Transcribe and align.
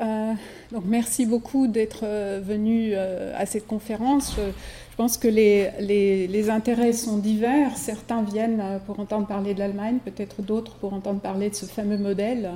Euh, 0.00 0.32
donc 0.70 0.84
merci 0.86 1.26
beaucoup 1.26 1.66
d'être 1.66 2.02
euh, 2.04 2.40
venu 2.42 2.92
euh, 2.92 3.32
à 3.36 3.46
cette 3.46 3.66
conférence. 3.66 4.36
Je, 4.36 4.96
pense 4.96 5.16
que 5.16 5.28
les, 5.28 5.70
les, 5.80 6.50
intérêts 6.50 6.92
sont 6.92 7.18
divers. 7.18 7.76
Certains 7.76 8.22
viennent 8.22 8.80
pour 8.86 8.98
entendre 8.98 9.28
parler 9.28 9.54
de 9.54 9.60
l'Allemagne, 9.60 9.98
peut-être 10.04 10.42
d'autres 10.42 10.74
pour 10.74 10.92
entendre 10.92 11.20
parler 11.20 11.50
de 11.50 11.54
ce 11.54 11.66
fameux 11.66 11.98
modèle 11.98 12.50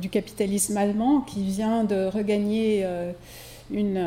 du 0.00 0.08
capitalisme 0.08 0.76
allemand 0.76 1.20
qui 1.20 1.44
vient 1.44 1.84
de 1.84 2.06
regagner 2.06 2.84
une, 3.70 4.04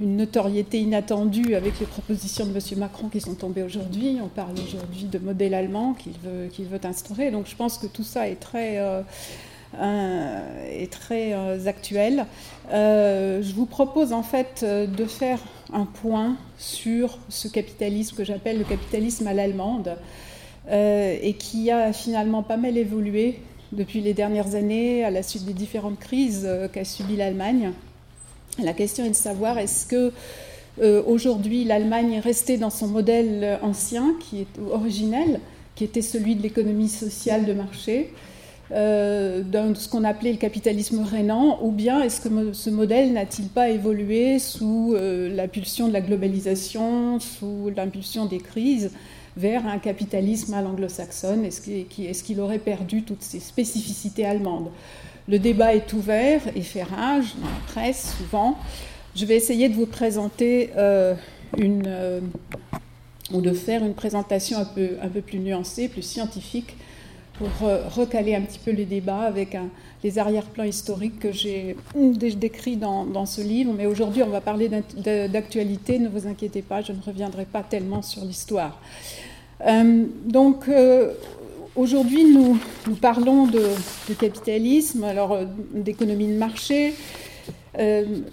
une, 0.00 0.16
notoriété 0.16 0.80
inattendue 0.80 1.54
avec 1.54 1.78
les 1.78 1.84
propositions 1.84 2.46
de 2.46 2.52
M. 2.52 2.78
Macron 2.78 3.08
qui 3.08 3.20
sont 3.20 3.34
tombées 3.34 3.64
aujourd'hui. 3.64 4.16
On 4.24 4.28
parle 4.28 4.54
aujourd'hui 4.66 5.04
de 5.04 5.18
modèle 5.18 5.52
allemand 5.52 5.92
qu'il 5.92 6.14
veut, 6.24 6.48
qu'il 6.48 6.64
veut 6.64 6.80
instaurer. 6.84 7.30
Donc 7.30 7.48
je 7.48 7.54
pense 7.54 7.76
que 7.76 7.86
tout 7.86 8.02
ça 8.02 8.30
est 8.30 8.40
très 8.40 8.78
est 9.80 10.90
très 10.90 11.32
euh, 11.32 11.66
actuel. 11.66 12.26
Euh, 12.72 13.42
je 13.42 13.54
vous 13.54 13.66
propose 13.66 14.12
en 14.12 14.22
fait 14.22 14.64
de 14.64 15.04
faire 15.04 15.40
un 15.72 15.86
point 15.86 16.36
sur 16.58 17.18
ce 17.28 17.48
capitalisme 17.48 18.16
que 18.16 18.24
j'appelle 18.24 18.58
le 18.58 18.64
capitalisme 18.64 19.26
à 19.26 19.34
l'allemande 19.34 19.96
et 20.70 21.34
qui 21.40 21.72
a 21.72 21.92
finalement 21.92 22.44
pas 22.44 22.56
mal 22.56 22.78
évolué 22.78 23.40
depuis 23.72 24.00
les 24.00 24.14
dernières 24.14 24.54
années 24.54 25.04
à 25.04 25.10
la 25.10 25.24
suite 25.24 25.44
des 25.44 25.54
différentes 25.54 25.98
crises 25.98 26.48
qu'a 26.72 26.84
subies 26.84 27.16
l'Allemagne. 27.16 27.72
La 28.62 28.72
question 28.72 29.04
est 29.04 29.10
de 29.10 29.14
savoir 29.14 29.58
est-ce 29.58 29.86
que 29.86 30.12
aujourd'hui 30.80 31.64
l'Allemagne 31.64 32.12
est 32.12 32.20
restée 32.20 32.58
dans 32.58 32.70
son 32.70 32.86
modèle 32.86 33.58
ancien, 33.62 34.14
qui 34.20 34.42
est 34.42 34.58
originel, 34.70 35.40
qui 35.74 35.82
était 35.82 36.02
celui 36.02 36.36
de 36.36 36.42
l'économie 36.42 36.88
sociale 36.88 37.44
de 37.44 37.54
marché, 37.54 38.12
euh, 38.74 39.42
de 39.42 39.74
ce 39.74 39.88
qu'on 39.88 40.04
appelait 40.04 40.32
le 40.32 40.38
capitalisme 40.38 41.02
rénan, 41.02 41.58
ou 41.62 41.70
bien 41.70 42.02
est-ce 42.02 42.20
que 42.20 42.52
ce 42.52 42.70
modèle 42.70 43.12
n'a-t-il 43.12 43.48
pas 43.48 43.68
évolué 43.68 44.38
sous 44.38 44.94
euh, 44.94 45.34
l'impulsion 45.34 45.88
de 45.88 45.92
la 45.92 46.00
globalisation, 46.00 47.20
sous 47.20 47.70
l'impulsion 47.76 48.24
des 48.24 48.38
crises, 48.38 48.90
vers 49.36 49.66
un 49.66 49.78
capitalisme 49.78 50.54
à 50.54 50.62
l'anglo-saxonne? 50.62 51.44
Est-ce 51.44 52.22
qu'il 52.22 52.40
aurait 52.40 52.58
perdu 52.58 53.02
toutes 53.02 53.22
ses 53.22 53.40
spécificités 53.40 54.24
allemandes? 54.24 54.70
Le 55.28 55.38
débat 55.38 55.74
est 55.74 55.92
ouvert 55.92 56.40
et 56.56 56.62
fait 56.62 56.82
rage 56.82 57.34
dans 57.40 57.48
la 57.48 57.66
presse 57.66 58.16
souvent. 58.18 58.56
Je 59.14 59.26
vais 59.26 59.36
essayer 59.36 59.68
de 59.68 59.74
vous 59.74 59.86
présenter 59.86 60.70
euh, 60.76 61.14
une, 61.58 62.22
ou 63.32 63.40
de 63.42 63.52
faire 63.52 63.84
une 63.84 63.94
présentation 63.94 64.58
un 64.58 65.08
peu 65.08 65.20
plus 65.20 65.38
nuancée, 65.38 65.88
plus 65.88 66.02
scientifique 66.02 66.74
pour 67.38 67.48
recaler 67.96 68.34
un 68.34 68.42
petit 68.42 68.58
peu 68.58 68.70
les 68.70 68.84
débats 68.84 69.22
avec 69.22 69.56
les 70.04 70.18
arrière-plans 70.18 70.64
historiques 70.64 71.18
que 71.18 71.32
j'ai 71.32 71.76
décrits 72.36 72.76
dans, 72.76 73.26
ce 73.26 73.40
livre. 73.40 73.72
Mais 73.76 73.86
aujourd'hui, 73.86 74.22
on 74.22 74.28
va 74.28 74.40
parler 74.40 74.68
d'actualité. 74.68 75.98
Ne 75.98 76.08
vous 76.08 76.26
inquiétez 76.26 76.62
pas, 76.62 76.82
je 76.82 76.92
ne 76.92 77.00
reviendrai 77.00 77.44
pas 77.44 77.62
tellement 77.62 78.02
sur 78.02 78.24
l'histoire. 78.24 78.80
Euh, 79.66 80.04
donc, 80.24 80.68
euh, 80.68 81.12
aujourd'hui, 81.76 82.24
nous, 82.24 82.58
parlons 83.00 83.46
de, 83.46 83.62
capitalisme, 84.18 85.04
alors 85.04 85.32
euh, 85.32 85.44
d'économie 85.74 86.28
de 86.28 86.38
marché. 86.38 86.94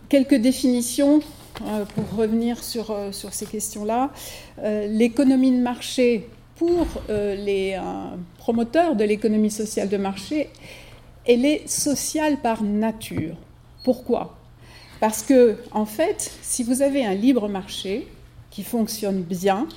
quelques 0.10 0.36
définitions 0.36 1.22
pour 1.96 2.18
revenir 2.18 2.62
sur 2.62 2.94
ces 3.12 3.46
questions-là. 3.46 4.12
L'économie 4.64 5.52
de 5.52 5.62
marché, 5.62 6.28
pour 6.60 6.86
les 7.10 7.80
promoteur 8.38 8.98
de 8.98 9.06
l'économie 9.06 9.50
sociale 9.50 9.88
de 9.88 9.98
marché, 9.98 10.50
elle 11.26 11.46
est 11.46 11.68
sociale 11.70 12.38
par 12.42 12.64
nature. 12.64 13.36
Pourquoi? 13.86 14.38
Parce 15.00 15.24
que, 15.24 15.58
en 15.72 15.86
fait, 15.86 16.32
si 16.42 16.64
vous 16.64 16.82
avez 16.82 17.06
un 17.06 17.14
libre 17.14 17.48
marché 17.48 18.08
qui 18.52 18.64
fonctionne 18.64 19.22
bien, 19.22 19.68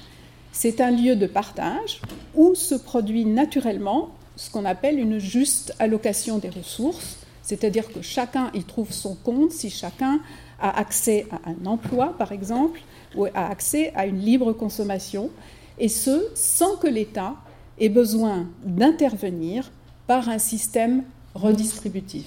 c'est 0.50 0.80
un 0.80 0.90
lieu 0.90 1.14
de 1.14 1.28
partage 1.28 2.02
où 2.34 2.56
se 2.56 2.74
produit 2.74 3.24
naturellement 3.24 4.10
ce 4.34 4.50
qu'on 4.50 4.64
appelle 4.64 4.98
une 4.98 5.18
juste 5.18 5.74
allocation 5.78 6.38
des 6.38 6.48
ressources, 6.48 7.18
c'est-à-dire 7.42 7.92
que 7.92 8.02
chacun 8.02 8.50
y 8.54 8.64
trouve 8.64 8.90
son 8.90 9.14
compte 9.14 9.52
si 9.52 9.70
chacun 9.70 10.20
a 10.60 10.76
accès 10.76 11.26
à 11.30 11.50
un 11.50 11.66
emploi, 11.66 12.14
par 12.18 12.32
exemple, 12.32 12.80
ou 13.14 13.26
a 13.26 13.48
accès 13.48 13.92
à 13.94 14.06
une 14.06 14.18
libre 14.18 14.52
consommation, 14.52 15.30
et 15.78 15.88
ce, 15.88 16.28
sans 16.34 16.76
que 16.76 16.86
l'État 16.86 17.34
ait 17.78 17.88
besoin 17.88 18.46
d'intervenir 18.64 19.70
par 20.06 20.28
un 20.28 20.38
système 20.38 21.04
redistributif. 21.34 22.26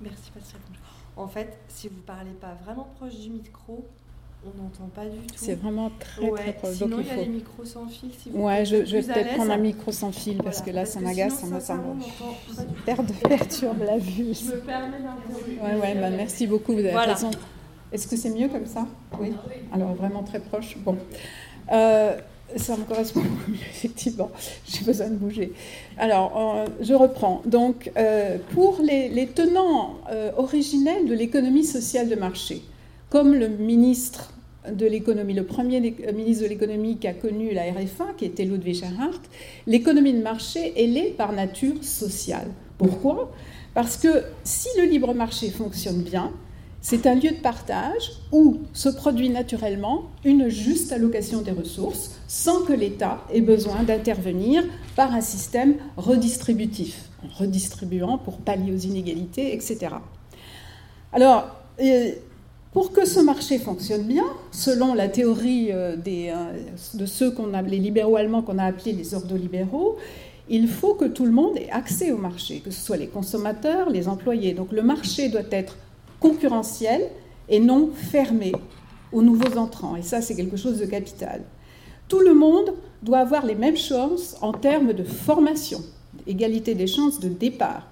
Merci 0.00 0.30
Pascal. 0.34 0.60
En 1.16 1.28
fait, 1.28 1.58
si 1.68 1.88
vous 1.88 1.96
ne 1.96 2.00
parlez 2.00 2.30
pas 2.40 2.56
vraiment 2.64 2.88
proche 2.98 3.14
du 3.16 3.28
micro, 3.30 3.84
on 4.44 4.62
n'entend 4.62 4.88
pas 4.94 5.04
du 5.04 5.18
tout. 5.18 5.34
C'est 5.36 5.54
vraiment 5.54 5.90
très 6.00 6.28
très 6.30 6.52
proche. 6.54 6.74
Sinon, 6.74 6.98
il 7.00 7.06
y 7.06 7.10
a 7.10 7.16
les 7.16 7.26
micros 7.26 7.64
sans 7.64 7.86
fil. 7.86 8.10
Si 8.18 8.30
vous 8.30 8.40
ouais, 8.42 8.64
je, 8.64 8.84
je 8.84 8.96
vais 8.96 9.02
peut-être 9.02 9.34
prendre 9.34 9.52
un 9.52 9.58
micro 9.58 9.92
sans 9.92 10.10
fil 10.10 10.38
parce 10.38 10.62
que 10.62 10.70
là, 10.70 10.86
ça 10.86 11.00
m'agace, 11.00 11.34
ça 11.34 11.46
me 11.46 11.60
semble. 11.60 12.02
Perdre, 12.84 13.12
perturbe 13.28 13.82
la 13.84 13.98
vue. 13.98 14.34
Je 14.34 14.46
me 14.46 14.60
permets. 14.60 14.96
Ouais, 15.62 15.80
ouais, 15.80 15.94
bah, 16.00 16.10
merci 16.10 16.46
beaucoup. 16.46 16.72
Vous 16.72 16.78
avez 16.78 16.96
raison. 16.96 17.30
Est-ce 17.92 18.08
que 18.08 18.16
c'est 18.16 18.30
mieux 18.30 18.48
comme 18.48 18.66
ça? 18.66 18.86
Oui. 19.20 19.32
Alors 19.72 19.94
vraiment 19.94 20.22
très 20.22 20.40
proche. 20.40 20.78
Bon. 20.78 20.96
Euh, 21.70 22.18
ça 22.56 22.76
me 22.76 22.84
correspond 22.84 23.20
mieux, 23.20 23.54
effectivement. 23.70 24.30
J'ai 24.66 24.84
besoin 24.84 25.08
de 25.08 25.16
bouger. 25.16 25.52
Alors, 25.98 26.32
euh, 26.36 26.66
je 26.80 26.94
reprends. 26.94 27.42
Donc, 27.46 27.90
euh, 27.96 28.38
pour 28.50 28.80
les, 28.82 29.28
tenants 29.34 29.96
euh, 30.10 30.30
originels 30.36 31.06
de 31.06 31.14
l'économie 31.14 31.64
sociale 31.64 32.08
de 32.08 32.14
marché, 32.14 32.62
comme 33.10 33.34
le 33.34 33.48
ministre 33.48 34.32
de 34.70 34.86
l'économie, 34.86 35.34
le 35.34 35.44
premier 35.44 35.80
ministre 35.80 36.44
de 36.44 36.48
l'économie 36.48 36.96
qui 36.96 37.08
a 37.08 37.14
connu 37.14 37.52
la 37.52 37.64
RFA, 37.72 38.12
qui 38.16 38.24
était 38.24 38.44
Ludwig 38.44 38.82
Erhard, 38.82 39.20
l'économie 39.66 40.12
de 40.12 40.22
marché, 40.22 40.72
elle 40.76 40.96
est 40.96 41.10
par 41.16 41.32
nature 41.32 41.82
sociale. 41.82 42.46
Pourquoi? 42.78 43.32
Parce 43.74 43.96
que 43.96 44.22
si 44.44 44.68
le 44.78 44.84
libre 44.84 45.14
marché 45.14 45.50
fonctionne 45.50 46.02
bien, 46.02 46.32
c'est 46.82 47.06
un 47.06 47.14
lieu 47.14 47.30
de 47.30 47.40
partage 47.40 48.10
où 48.32 48.58
se 48.72 48.88
produit 48.88 49.30
naturellement 49.30 50.02
une 50.24 50.48
juste 50.48 50.90
allocation 50.90 51.40
des 51.40 51.52
ressources 51.52 52.18
sans 52.26 52.62
que 52.62 52.72
l'État 52.72 53.24
ait 53.32 53.40
besoin 53.40 53.84
d'intervenir 53.84 54.64
par 54.96 55.14
un 55.14 55.20
système 55.20 55.76
redistributif, 55.96 57.08
en 57.24 57.28
redistribuant 57.38 58.18
pour 58.18 58.38
pallier 58.38 58.72
aux 58.72 58.78
inégalités, 58.78 59.54
etc. 59.54 59.94
Alors, 61.12 61.54
pour 62.72 62.92
que 62.92 63.06
ce 63.06 63.20
marché 63.20 63.58
fonctionne 63.58 64.02
bien, 64.02 64.24
selon 64.50 64.92
la 64.92 65.06
théorie 65.06 65.68
euh, 65.70 65.94
des, 65.94 66.32
euh, 66.34 66.58
de 66.94 67.06
ceux 67.06 67.30
qu'on 67.30 67.54
a, 67.54 67.62
les 67.62 67.78
libéraux 67.78 68.16
allemands 68.16 68.42
qu'on 68.42 68.58
a 68.58 68.64
appelés 68.64 68.92
les 68.92 69.14
ordolibéraux, 69.14 69.98
il 70.48 70.66
faut 70.66 70.94
que 70.94 71.04
tout 71.04 71.26
le 71.26 71.32
monde 71.32 71.56
ait 71.58 71.70
accès 71.70 72.10
au 72.10 72.16
marché, 72.16 72.60
que 72.60 72.70
ce 72.72 72.84
soit 72.84 72.96
les 72.96 73.06
consommateurs, 73.06 73.88
les 73.88 74.08
employés. 74.08 74.52
Donc 74.52 74.72
le 74.72 74.82
marché 74.82 75.28
doit 75.28 75.42
être 75.50 75.76
concurrentiel 76.22 77.10
et 77.48 77.60
non 77.60 77.90
fermé 77.92 78.52
aux 79.12 79.22
nouveaux 79.22 79.58
entrants. 79.58 79.96
Et 79.96 80.02
ça, 80.02 80.22
c'est 80.22 80.34
quelque 80.34 80.56
chose 80.56 80.78
de 80.78 80.86
capital. 80.86 81.42
Tout 82.08 82.20
le 82.20 82.34
monde 82.34 82.72
doit 83.02 83.18
avoir 83.18 83.44
les 83.44 83.54
mêmes 83.54 83.76
chances 83.76 84.36
en 84.40 84.52
termes 84.52 84.92
de 84.92 85.02
formation, 85.02 85.80
égalité 86.26 86.74
des 86.74 86.86
chances 86.86 87.20
de 87.20 87.28
départ. 87.28 87.86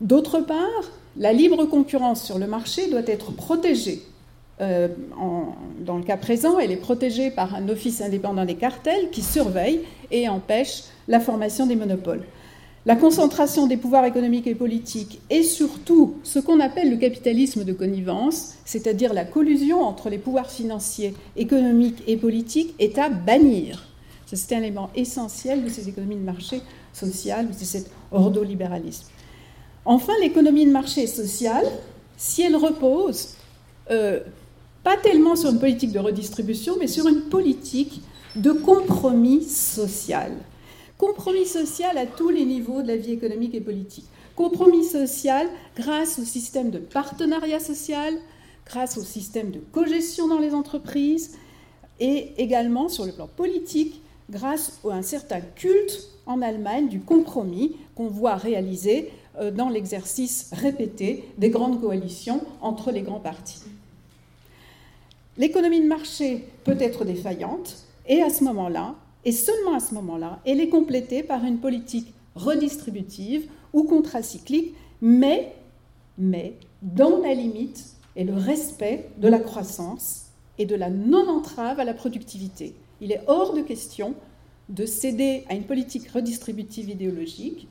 D'autre 0.00 0.40
part, 0.40 0.84
la 1.16 1.32
libre 1.32 1.64
concurrence 1.66 2.22
sur 2.22 2.38
le 2.38 2.46
marché 2.46 2.88
doit 2.88 3.06
être 3.06 3.32
protégée. 3.32 4.02
Euh, 4.60 4.88
dans 5.80 5.96
le 5.96 6.02
cas 6.02 6.16
présent, 6.16 6.58
elle 6.58 6.70
est 6.70 6.76
protégée 6.76 7.30
par 7.30 7.54
un 7.54 7.68
office 7.68 8.00
indépendant 8.00 8.44
des 8.44 8.54
cartels 8.54 9.10
qui 9.10 9.22
surveille 9.22 9.80
et 10.10 10.28
empêche 10.28 10.84
la 11.08 11.18
formation 11.18 11.66
des 11.66 11.76
monopoles 11.76 12.24
la 12.86 12.96
concentration 12.96 13.66
des 13.66 13.76
pouvoirs 13.76 14.06
économiques 14.06 14.46
et 14.46 14.54
politiques 14.54 15.20
et 15.28 15.42
surtout 15.42 16.14
ce 16.22 16.38
qu'on 16.38 16.60
appelle 16.60 16.90
le 16.90 16.96
capitalisme 16.96 17.64
de 17.64 17.72
connivence, 17.74 18.54
c'est-à-dire 18.64 19.12
la 19.12 19.24
collusion 19.24 19.82
entre 19.82 20.08
les 20.08 20.18
pouvoirs 20.18 20.50
financiers, 20.50 21.14
économiques 21.36 22.02
et 22.06 22.16
politiques, 22.16 22.74
est 22.78 22.98
à 22.98 23.10
bannir. 23.10 23.86
C'est 24.24 24.54
un 24.54 24.58
élément 24.58 24.90
essentiel 24.94 25.64
de 25.64 25.68
ces 25.68 25.88
économies 25.88 26.16
de 26.16 26.24
marché 26.24 26.62
sociales, 26.92 27.48
de 27.48 27.64
cet 27.64 27.90
ordolibéralisme. 28.12 29.06
Enfin, 29.84 30.12
l'économie 30.20 30.66
de 30.66 30.70
marché 30.70 31.06
sociale, 31.06 31.66
si 32.16 32.42
elle 32.42 32.56
repose 32.56 33.34
euh, 33.90 34.20
pas 34.84 34.96
tellement 34.96 35.36
sur 35.36 35.50
une 35.50 35.58
politique 35.58 35.92
de 35.92 35.98
redistribution, 35.98 36.76
mais 36.78 36.86
sur 36.86 37.08
une 37.08 37.22
politique 37.22 38.00
de 38.36 38.52
compromis 38.52 39.42
social. 39.44 40.32
Compromis 41.00 41.46
social 41.46 41.96
à 41.96 42.04
tous 42.04 42.28
les 42.28 42.44
niveaux 42.44 42.82
de 42.82 42.88
la 42.88 42.96
vie 42.98 43.12
économique 43.12 43.54
et 43.54 43.62
politique. 43.62 44.04
Compromis 44.36 44.84
social 44.84 45.48
grâce 45.74 46.18
au 46.18 46.24
système 46.24 46.70
de 46.70 46.78
partenariat 46.78 47.58
social, 47.58 48.12
grâce 48.66 48.98
au 48.98 49.02
système 49.02 49.50
de 49.50 49.60
cogestion 49.72 50.28
dans 50.28 50.38
les 50.38 50.52
entreprises 50.52 51.38
et 52.00 52.34
également 52.36 52.90
sur 52.90 53.06
le 53.06 53.12
plan 53.12 53.28
politique 53.28 54.02
grâce 54.28 54.78
à 54.84 54.92
un 54.92 55.00
certain 55.00 55.40
culte 55.40 56.06
en 56.26 56.42
Allemagne 56.42 56.88
du 56.88 57.00
compromis 57.00 57.76
qu'on 57.94 58.08
voit 58.08 58.36
réaliser 58.36 59.10
euh, 59.38 59.50
dans 59.50 59.70
l'exercice 59.70 60.50
répété 60.52 61.24
des 61.38 61.48
grandes 61.48 61.80
coalitions 61.80 62.42
entre 62.60 62.90
les 62.90 63.00
grands 63.00 63.20
partis. 63.20 63.62
L'économie 65.38 65.80
de 65.80 65.88
marché 65.88 66.44
peut 66.64 66.76
être 66.78 67.06
défaillante, 67.06 67.86
et 68.06 68.20
à 68.20 68.28
ce 68.28 68.44
moment-là, 68.44 68.96
et 69.24 69.32
seulement 69.32 69.74
à 69.74 69.80
ce 69.80 69.94
moment-là, 69.94 70.40
elle 70.46 70.60
est 70.60 70.68
complétée 70.68 71.22
par 71.22 71.44
une 71.44 71.58
politique 71.58 72.12
redistributive 72.34 73.48
ou 73.72 73.84
contracyclique, 73.84 74.74
mais, 75.00 75.54
mais 76.18 76.54
dans 76.82 77.18
la 77.18 77.34
limite 77.34 77.94
et 78.16 78.24
le 78.24 78.34
respect 78.34 79.10
de 79.18 79.28
la 79.28 79.38
croissance 79.38 80.26
et 80.58 80.66
de 80.66 80.74
la 80.74 80.90
non-entrave 80.90 81.80
à 81.80 81.84
la 81.84 81.94
productivité. 81.94 82.74
Il 83.00 83.12
est 83.12 83.22
hors 83.26 83.54
de 83.54 83.62
question 83.62 84.14
de 84.68 84.86
céder 84.86 85.44
à 85.48 85.54
une 85.54 85.64
politique 85.64 86.08
redistributive 86.08 86.90
idéologique. 86.90 87.68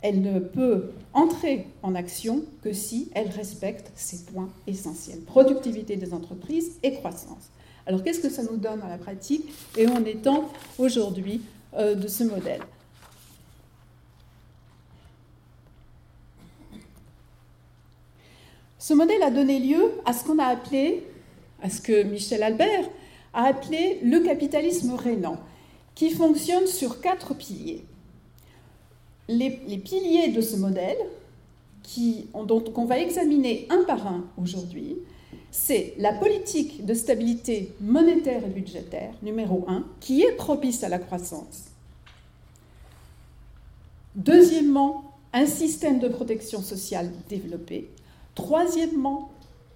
Elle 0.00 0.20
ne 0.20 0.40
peut 0.40 0.90
entrer 1.12 1.66
en 1.82 1.94
action 1.94 2.42
que 2.62 2.72
si 2.72 3.10
elle 3.14 3.28
respecte 3.28 3.92
ces 3.94 4.24
points 4.24 4.48
essentiels 4.66 5.20
productivité 5.20 5.96
des 5.96 6.12
entreprises 6.12 6.78
et 6.82 6.94
croissance. 6.94 7.50
Alors 7.86 8.02
qu'est-ce 8.02 8.20
que 8.20 8.30
ça 8.30 8.42
nous 8.42 8.56
donne 8.56 8.80
dans 8.80 8.88
la 8.88 8.98
pratique 8.98 9.52
et 9.76 9.86
en 9.88 10.04
étant 10.04 10.50
aujourd'hui 10.78 11.42
euh, 11.74 11.94
de 11.94 12.06
ce 12.06 12.24
modèle? 12.24 12.60
Ce 18.78 18.94
modèle 18.94 19.22
a 19.22 19.30
donné 19.30 19.58
lieu 19.58 19.92
à 20.04 20.12
ce 20.12 20.24
qu'on 20.24 20.38
a 20.38 20.46
appelé, 20.46 21.06
à 21.62 21.70
ce 21.70 21.80
que 21.80 22.02
Michel 22.02 22.42
Albert 22.42 22.88
a 23.32 23.44
appelé 23.44 24.00
le 24.02 24.20
capitalisme 24.20 24.94
rénant, 24.94 25.38
qui 25.94 26.10
fonctionne 26.10 26.66
sur 26.66 27.00
quatre 27.00 27.34
piliers. 27.34 27.84
Les, 29.28 29.50
piliers 29.50 30.28
de 30.28 30.40
ce 30.40 30.56
modèle, 30.56 30.98
qui, 31.82 32.26
qu'on 32.32 32.84
va 32.84 32.98
examiner 32.98 33.66
un 33.70 33.84
par 33.84 34.06
un 34.06 34.24
aujourd'hui, 34.36 34.96
c'est 35.52 35.94
la 35.98 36.14
politique 36.14 36.84
de 36.84 36.94
stabilité 36.94 37.74
monétaire 37.78 38.42
et 38.42 38.48
budgétaire, 38.48 39.12
numéro 39.22 39.64
un, 39.68 39.84
qui 40.00 40.22
est 40.22 40.32
propice 40.32 40.82
à 40.82 40.88
la 40.88 40.98
croissance. 40.98 41.66
Deuxièmement, 44.16 45.04
un 45.34 45.44
système 45.44 45.98
de 45.98 46.08
protection 46.08 46.62
sociale 46.62 47.10
développé. 47.28 47.90
Troisièmement, 48.34 49.30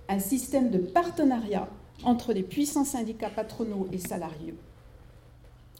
un 0.09 0.19
système 0.19 0.71
de 0.71 0.79
partenariat 0.79 1.69
entre 2.05 2.33
les 2.33 2.43
puissants 2.43 2.85
syndicats 2.85 3.31
patronaux 3.31 3.87
et 3.93 3.99
salariés. 3.99 4.55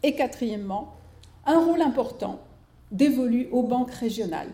Et 0.03 0.13
quatrièmement, 0.13 0.93
un 1.47 1.59
rôle 1.59 1.81
important 1.81 2.39
dévolu 2.91 3.47
aux 3.51 3.63
banques 3.63 3.93
régionales. 3.93 4.51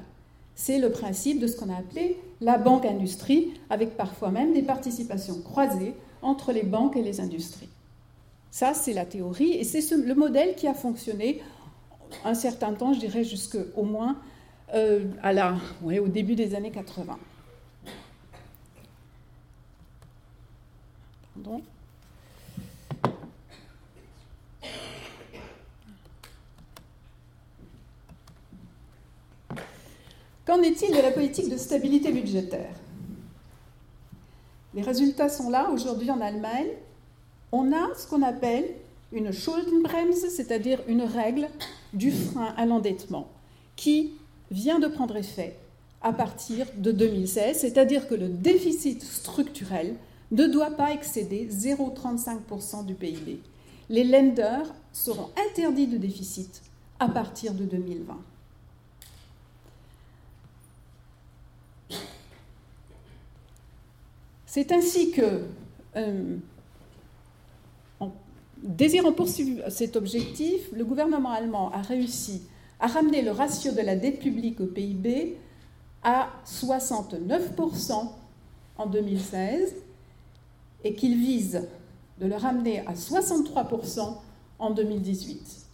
C'est 0.55 0.79
le 0.79 0.91
principe 0.91 1.39
de 1.39 1.47
ce 1.47 1.57
qu'on 1.57 1.69
a 1.69 1.77
appelé 1.77 2.17
la 2.41 2.57
banque 2.57 2.85
industrie, 2.85 3.53
avec 3.69 3.97
parfois 3.97 4.29
même 4.29 4.53
des 4.53 4.61
participations 4.61 5.41
croisées 5.41 5.93
entre 6.21 6.51
les 6.51 6.63
banques 6.63 6.95
et 6.95 7.01
les 7.01 7.19
industries. 7.21 7.69
Ça, 8.51 8.73
c'est 8.73 8.93
la 8.93 9.05
théorie, 9.05 9.53
et 9.53 9.63
c'est 9.63 9.95
le 9.95 10.13
modèle 10.13 10.55
qui 10.55 10.67
a 10.67 10.73
fonctionné 10.73 11.41
un 12.23 12.35
certain 12.35 12.73
temps, 12.73 12.93
je 12.93 12.99
dirais 12.99 13.23
jusqu'au 13.23 13.83
moins 13.83 14.17
euh, 14.73 15.05
à 15.23 15.33
la, 15.33 15.55
au 15.83 16.07
début 16.07 16.35
des 16.35 16.53
années 16.53 16.71
80. 16.71 17.17
Qu'en 30.45 30.61
est-il 30.61 30.91
de 30.91 31.01
la 31.01 31.11
politique 31.11 31.49
de 31.49 31.55
stabilité 31.55 32.11
budgétaire? 32.11 32.75
Les 34.73 34.81
résultats 34.81 35.29
sont 35.29 35.49
là. 35.49 35.69
Aujourd'hui 35.71 36.11
en 36.11 36.19
Allemagne, 36.19 36.67
on 37.53 37.71
a 37.71 37.95
ce 37.95 38.07
qu'on 38.07 38.21
appelle 38.21 38.65
une 39.13 39.31
Schuldenbremse, 39.31 40.27
c'est-à-dire 40.35 40.81
une 40.87 41.03
règle 41.03 41.47
du 41.93 42.11
frein 42.11 42.53
à 42.57 42.65
l'endettement, 42.65 43.29
qui 43.77 44.11
vient 44.51 44.79
de 44.79 44.87
prendre 44.87 45.15
effet 45.15 45.55
à 46.01 46.11
partir 46.11 46.65
de 46.75 46.91
2016, 46.91 47.57
c'est-à-dire 47.57 48.09
que 48.09 48.15
le 48.15 48.27
déficit 48.27 49.01
structurel 49.01 49.95
ne 50.31 50.47
doit 50.47 50.71
pas 50.71 50.91
excéder 50.91 51.47
0,35% 51.49 52.85
du 52.85 52.95
PIB. 52.95 53.39
Les 53.89 54.03
lenders 54.03 54.73
seront 54.91 55.29
interdits 55.49 55.87
de 55.87 55.97
déficit 55.97 56.61
à 56.99 57.07
partir 57.07 57.53
de 57.53 57.63
2020. 57.63 58.17
C'est 64.53 64.71
ainsi 64.71 65.09
que, 65.09 65.45
euh, 65.95 66.37
en 67.99 68.11
désirant 68.61 69.11
poursuivre 69.11 69.67
cet 69.71 69.95
objectif, 69.95 70.71
le 70.71 70.85
gouvernement 70.85 71.31
allemand 71.31 71.71
a 71.71 71.81
réussi 71.81 72.43
à 72.79 72.85
ramener 72.85 73.23
le 73.23 73.31
ratio 73.31 73.71
de 73.71 73.81
la 73.81 73.95
dette 73.95 74.19
publique 74.19 74.61
au 74.61 74.67
PIB 74.67 75.37
à 76.03 76.29
69% 76.45 78.11
en 78.77 78.85
2016 78.85 79.73
et 80.83 80.93
qu'il 80.93 81.17
vise 81.17 81.67
de 82.21 82.27
le 82.27 82.35
ramener 82.35 82.81
à 82.85 82.93
63% 82.93 84.17
en 84.59 84.69
2018. 84.69 85.65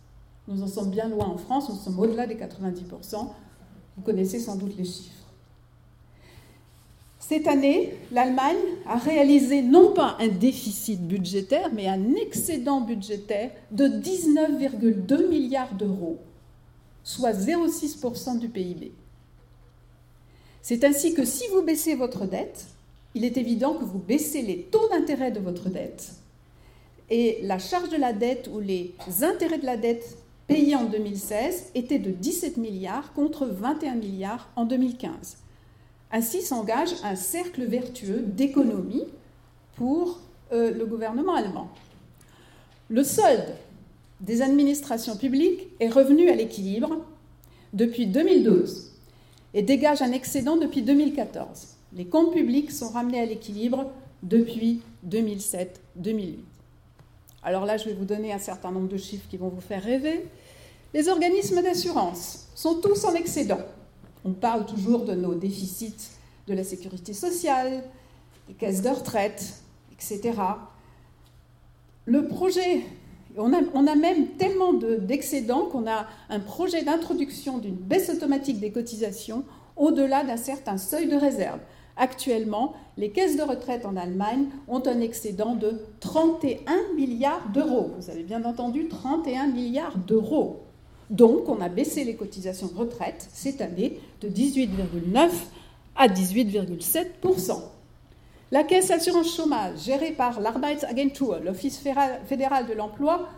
Nous 0.47 0.63
en 0.63 0.67
sommes 0.67 0.89
bien 0.89 1.09
loin 1.09 1.25
en 1.25 1.37
France, 1.37 1.67
nous 1.67 1.75
sommes 1.75 1.99
au-delà 1.99 2.25
des 2.25 2.35
90%. 2.35 3.27
Vous 3.97 4.03
connaissez 4.03 4.39
sans 4.39 4.55
doute 4.55 4.77
les 4.77 4.85
chiffres. 4.85 5.18
Cette 7.19 7.47
année, 7.47 7.93
l'Allemagne 8.11 8.55
a 8.87 8.97
réalisé 8.97 9.61
non 9.61 9.91
pas 9.93 10.15
un 10.19 10.29
déficit 10.29 11.01
budgétaire, 11.05 11.69
mais 11.73 11.87
un 11.87 12.15
excédent 12.15 12.81
budgétaire 12.81 13.51
de 13.71 13.87
19,2 13.87 15.27
milliards 15.27 15.75
d'euros, 15.75 16.17
soit 17.03 17.33
0,6% 17.33 18.39
du 18.39 18.47
PIB. 18.47 18.93
C'est 20.61 20.83
ainsi 20.85 21.13
que 21.13 21.25
si 21.25 21.43
vous 21.53 21.61
baissez 21.61 21.95
votre 21.95 22.25
dette, 22.25 22.67
il 23.15 23.25
est 23.25 23.37
évident 23.37 23.73
que 23.73 23.83
vous 23.83 23.99
baissez 23.99 24.41
les 24.41 24.63
taux 24.63 24.87
d'intérêt 24.89 25.31
de 25.31 25.39
votre 25.39 25.69
dette. 25.69 26.13
Et 27.09 27.39
la 27.43 27.59
charge 27.59 27.89
de 27.89 27.97
la 27.97 28.13
dette 28.13 28.49
ou 28.53 28.59
les 28.59 28.93
intérêts 29.21 29.57
de 29.57 29.65
la 29.65 29.77
dette 29.77 30.17
payés 30.47 30.75
en 30.75 30.85
2016 30.85 31.71
étaient 31.75 31.99
de 31.99 32.11
17 32.11 32.57
milliards 32.57 33.13
contre 33.13 33.45
21 33.45 33.95
milliards 33.95 34.49
en 34.55 34.65
2015. 34.65 35.37
Ainsi 36.11 36.41
s'engage 36.41 36.89
un 37.03 37.15
cercle 37.15 37.63
vertueux 37.65 38.23
d'économie 38.25 39.05
pour 39.75 40.19
euh, 40.51 40.71
le 40.71 40.85
gouvernement 40.85 41.35
allemand. 41.35 41.69
Le 42.89 43.03
solde 43.03 43.55
des 44.19 44.41
administrations 44.41 45.15
publiques 45.15 45.67
est 45.79 45.89
revenu 45.89 46.29
à 46.29 46.35
l'équilibre 46.35 46.97
depuis 47.73 48.07
2012 48.07 48.91
et 49.53 49.61
dégage 49.61 50.01
un 50.01 50.11
excédent 50.11 50.57
depuis 50.57 50.81
2014. 50.81 51.75
Les 51.93 52.05
comptes 52.05 52.33
publics 52.33 52.71
sont 52.71 52.89
ramenés 52.89 53.21
à 53.21 53.25
l'équilibre 53.25 53.91
depuis 54.23 54.81
2007-2008. 55.07 56.35
Alors 57.43 57.65
là, 57.65 57.77
je 57.77 57.85
vais 57.85 57.93
vous 57.93 58.05
donner 58.05 58.33
un 58.33 58.39
certain 58.39 58.71
nombre 58.71 58.89
de 58.89 58.97
chiffres 58.97 59.27
qui 59.29 59.37
vont 59.37 59.47
vous 59.47 59.61
faire 59.61 59.83
rêver. 59.83 60.25
Les 60.93 61.07
organismes 61.07 61.61
d'assurance 61.61 62.47
sont 62.55 62.75
tous 62.75 63.05
en 63.05 63.13
excédent. 63.13 63.59
On 64.25 64.33
parle 64.33 64.65
toujours 64.65 65.05
de 65.05 65.13
nos 65.13 65.35
déficits 65.35 66.11
de 66.47 66.53
la 66.53 66.63
sécurité 66.63 67.13
sociale, 67.13 67.83
des 68.47 68.53
caisses 68.53 68.81
de 68.81 68.89
retraite, 68.89 69.61
etc. 69.93 70.33
Le 72.05 72.27
projet, 72.27 72.81
on 73.37 73.53
a, 73.53 73.95
même 73.95 74.27
tellement 74.37 74.73
d'excédents 74.73 75.65
qu'on 75.65 75.87
a 75.87 76.07
un 76.29 76.39
projet 76.39 76.83
d'introduction 76.83 77.59
d'une 77.59 77.75
baisse 77.75 78.09
automatique 78.09 78.59
des 78.59 78.71
cotisations 78.71 79.43
au-delà 79.77 80.23
d'un 80.23 80.37
certain 80.37 80.77
seuil 80.77 81.07
de 81.07 81.15
réserve. 81.15 81.59
Actuellement, 81.95 82.73
les 82.97 83.11
caisses 83.11 83.37
de 83.37 83.43
retraite 83.43 83.85
en 83.85 83.95
Allemagne 83.95 84.47
ont 84.67 84.81
un 84.87 85.01
excédent 85.01 85.55
de 85.55 85.81
31 85.99 86.95
milliards 86.95 87.49
d'euros. 87.53 87.91
Vous 87.97 88.09
avez 88.09 88.23
bien 88.23 88.43
entendu, 88.45 88.87
31 88.87 89.47
milliards 89.47 89.97
d'euros. 89.97 90.63
Donc, 91.09 91.49
on 91.49 91.61
a 91.61 91.69
baissé 91.69 92.03
les 92.03 92.15
cotisations 92.15 92.69
retraite 92.75 93.27
cette 93.33 93.61
année 93.61 93.99
de 94.21 94.29
18,9 94.29 95.29
à 95.95 96.07
18,7%. 96.07 97.61
La 98.51 98.63
caisse 98.63 98.91
assurance 98.91 99.35
chômage, 99.35 99.83
gérée 99.85 100.11
par 100.11 100.39
l'Arbeitsagentur, 100.39 101.39
l'Office 101.43 101.81
fédéral 102.25 102.67
de 102.67 102.73
l'emploi, 102.73 103.29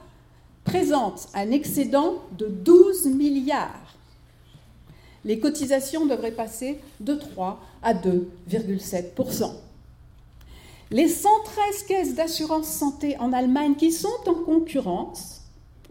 présente 0.63 1.27
un 1.33 1.51
excédent 1.51 2.15
de 2.37 2.47
12 2.47 3.07
milliards 3.07 3.91
les 5.23 5.39
cotisations 5.39 6.05
devraient 6.05 6.31
passer 6.31 6.79
de 6.99 7.13
3 7.13 7.59
à 7.83 7.93
2,7%. 7.93 9.51
Les 10.89 11.07
113 11.07 11.83
caisses 11.87 12.15
d'assurance 12.15 12.67
santé 12.67 13.17
en 13.19 13.31
Allemagne 13.31 13.75
qui 13.75 13.91
sont 13.91 14.09
en 14.27 14.33
concurrence, 14.33 15.40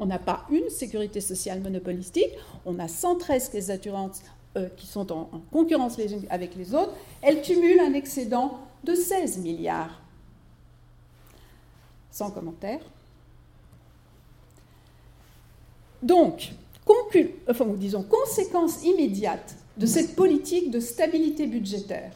on 0.01 0.07
n'a 0.07 0.19
pas 0.19 0.47
une 0.51 0.69
sécurité 0.71 1.21
sociale 1.21 1.61
monopolistique, 1.61 2.31
on 2.65 2.79
a 2.79 2.89
113 2.89 3.51
caisses 3.51 3.67
d'assurance 3.67 4.23
euh, 4.57 4.69
qui 4.77 4.87
sont 4.87 5.13
en, 5.13 5.31
concurrence 5.53 5.99
les 5.99 6.13
unes 6.13 6.27
avec 6.31 6.57
les 6.57 6.75
autres, 6.75 6.93
elles 7.23 7.43
cumulent 7.43 7.81
un 7.81 7.93
excédent 7.93 8.59
de 8.83 8.95
16 8.95 9.39
milliards. 9.39 10.01
Sans 12.11 12.31
commentaire. 12.31 12.81
Donc, 16.03 16.53
disons, 17.77 18.03
conséquence 18.03 18.83
immédiate 18.83 19.55
de 19.77 19.87
cette 19.87 20.17
politique 20.17 20.71
de 20.71 20.81
stabilité 20.81 21.47
budgétaire, 21.47 22.13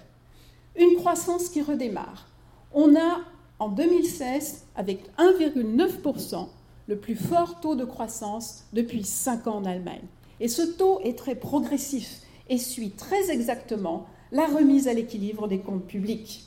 une 0.77 0.97
croissance 0.97 1.51
qui 1.51 1.61
redémarre. 1.63 2.27
On 2.73 2.97
a 2.97 3.21
en 3.59 3.69
2016, 3.69 4.65
avec 4.75 5.01
1,9%, 5.19 6.49
le 6.87 6.97
plus 6.97 7.17
fort 7.17 7.61
taux 7.61 7.75
de 7.75 7.85
croissance 7.85 8.65
depuis 8.73 9.05
5 9.05 9.47
ans 9.47 9.57
en 9.57 9.65
Allemagne. 9.65 10.05
Et 10.41 10.49
ce 10.49 10.63
taux 10.63 11.01
est 11.01 11.19
très 11.19 11.35
progressif 11.35 12.21
et 12.49 12.59
suit 12.59 12.91
très 12.91 13.31
exactement 13.31 14.07
la 14.33 14.47
remise 14.47 14.89
à 14.89 14.93
l'équilibre 14.93 15.49
des 15.49 15.61
comptes 15.61 15.87
publics. 15.87 16.45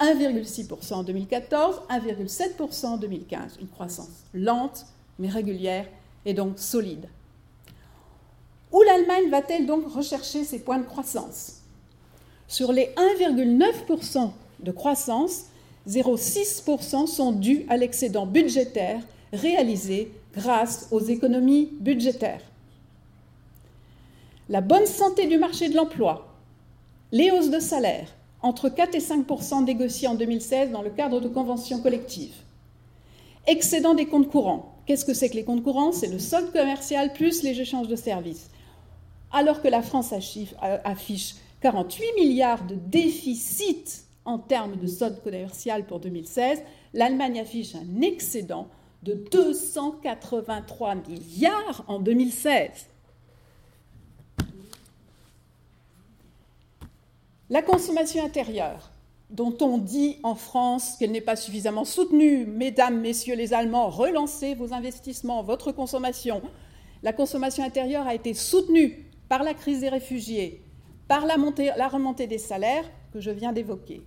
1,6% 0.00 0.94
en 0.94 1.02
2014, 1.02 1.82
1,7% 1.90 2.86
en 2.86 2.96
2015. 2.96 3.58
Une 3.60 3.68
croissance 3.68 4.24
lente 4.32 4.86
mais 5.18 5.28
régulière 5.28 5.86
et 6.24 6.34
donc 6.34 6.58
solide. 6.58 7.08
Où 8.72 8.82
l'Allemagne 8.82 9.30
va-t-elle 9.30 9.66
donc 9.66 9.90
rechercher 9.92 10.44
ses 10.44 10.60
points 10.60 10.78
de 10.78 10.84
croissance? 10.84 11.62
Sur 12.46 12.72
les 12.72 12.94
1,9% 13.18 14.30
de 14.60 14.72
croissance, 14.72 15.46
0,6% 15.88 17.06
sont 17.06 17.32
dus 17.32 17.64
à 17.68 17.76
l'excédent 17.76 18.26
budgétaire 18.26 19.00
réalisé 19.32 20.10
grâce 20.34 20.88
aux 20.90 21.00
économies 21.00 21.70
budgétaires. 21.80 22.42
La 24.48 24.60
bonne 24.60 24.86
santé 24.86 25.26
du 25.26 25.36
marché 25.36 25.68
de 25.68 25.76
l'emploi, 25.76 26.34
les 27.12 27.30
hausses 27.30 27.50
de 27.50 27.58
salaire, 27.58 28.14
entre 28.40 28.68
4 28.68 28.94
et 28.94 29.00
5% 29.00 29.64
négociées 29.64 30.08
en 30.08 30.14
2016 30.14 30.70
dans 30.70 30.82
le 30.82 30.90
cadre 30.90 31.20
de 31.20 31.28
conventions 31.28 31.80
collectives. 31.80 32.36
Excédent 33.46 33.94
des 33.94 34.06
comptes 34.06 34.30
courants. 34.30 34.76
Qu'est-ce 34.86 35.04
que 35.04 35.14
c'est 35.14 35.28
que 35.28 35.34
les 35.34 35.44
comptes 35.44 35.64
courants? 35.64 35.92
C'est 35.92 36.06
le 36.06 36.18
solde 36.18 36.52
commercial 36.52 37.12
plus 37.12 37.42
les 37.42 37.60
échanges 37.60 37.88
de 37.88 37.96
services. 37.96 38.48
Alors 39.32 39.60
que 39.60 39.68
la 39.68 39.82
France 39.82 40.12
affiche 40.84 41.34
48 41.60 42.04
milliards 42.16 42.64
de 42.64 42.74
déficit 42.74 44.04
en 44.24 44.38
termes 44.38 44.76
de 44.76 44.86
solde 44.86 45.22
commercial 45.22 45.84
pour 45.84 46.00
2016, 46.00 46.62
l'Allemagne 46.94 47.40
affiche 47.40 47.74
un 47.74 48.00
excédent 48.00 48.68
de 49.02 49.14
283 49.14 50.96
milliards 50.96 51.84
en 51.86 51.98
2016. 52.00 52.88
La 57.50 57.62
consommation 57.62 58.24
intérieure, 58.24 58.90
dont 59.30 59.56
on 59.60 59.78
dit 59.78 60.18
en 60.22 60.34
France 60.34 60.96
qu'elle 60.98 61.12
n'est 61.12 61.20
pas 61.20 61.36
suffisamment 61.36 61.84
soutenue, 61.84 62.44
mesdames, 62.44 63.00
messieurs 63.00 63.36
les 63.36 63.54
Allemands, 63.54 63.88
relancez 63.88 64.54
vos 64.54 64.74
investissements, 64.74 65.42
votre 65.42 65.72
consommation. 65.72 66.42
La 67.02 67.12
consommation 67.12 67.64
intérieure 67.64 68.06
a 68.06 68.14
été 68.14 68.34
soutenue 68.34 69.06
par 69.28 69.42
la 69.42 69.54
crise 69.54 69.80
des 69.80 69.88
réfugiés, 69.88 70.62
par 71.06 71.24
la, 71.24 71.36
la 71.76 71.88
remontée 71.88 72.26
des 72.26 72.38
salaires 72.38 72.90
que 73.12 73.20
je 73.20 73.30
viens 73.30 73.52
d'évoquer, 73.52 74.02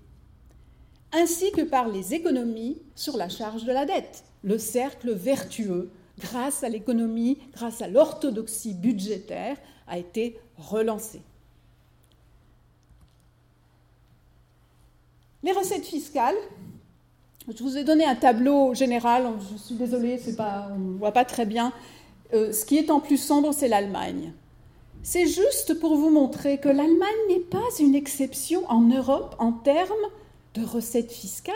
ainsi 1.12 1.52
que 1.52 1.62
par 1.62 1.88
les 1.88 2.14
économies 2.14 2.82
sur 2.96 3.18
la 3.18 3.30
charge 3.30 3.64
de 3.64 3.72
la 3.72 3.86
dette, 3.86 4.24
le 4.44 4.58
cercle 4.58 5.12
vertueux, 5.14 5.92
grâce 6.20 6.64
à 6.64 6.70
l'économie, 6.70 7.38
grâce 7.54 7.82
à 7.82 7.88
l'orthodoxie 7.88 8.74
budgétaire, 8.74 9.58
a 9.88 9.98
été 9.98 10.40
relancé. 10.58 11.22
Les 15.44 15.52
recettes 15.52 15.86
fiscales, 15.86 16.36
je 17.48 17.64
vous 17.64 17.78
ai 17.78 17.84
donné 17.84 18.06
un 18.06 18.16
tableau 18.16 18.74
général, 18.76 19.28
je 19.52 19.58
suis 19.58 19.76
désolée, 19.76 20.20
pas, 20.38 20.70
on 20.72 20.78
ne 20.78 20.98
voit 20.98 21.12
pas 21.12 21.26
très 21.26 21.46
bien. 21.46 21.74
Euh, 22.34 22.54
ce 22.54 22.66
qui 22.66 22.78
est 22.78 22.92
en 22.92 23.00
plus 23.00 23.18
sombre, 23.18 23.52
c'est 23.54 23.68
l'Allemagne. 23.68 24.34
C'est 25.04 25.26
juste 25.26 25.80
pour 25.80 25.96
vous 25.96 26.12
montrer 26.12 26.60
que 26.60 26.70
l'Allemagne 26.70 27.10
n'est 27.28 27.40
pas 27.40 27.68
une 27.80 27.96
exception 27.96 28.70
en 28.70 28.82
Europe 28.82 29.36
en 29.40 29.52
termes 29.52 29.90
de 30.54 30.64
recettes 30.64 31.12
fiscales 31.12 31.56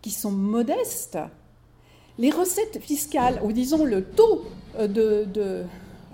qui 0.00 0.10
sont 0.10 0.30
modestes. 0.30 1.18
Les 2.18 2.30
recettes 2.30 2.80
fiscales, 2.80 3.40
ou 3.42 3.52
disons 3.52 3.84
le 3.84 4.04
taux 4.04 4.44
euh, 4.78 4.88
de, 4.88 5.26
euh, 5.36 5.64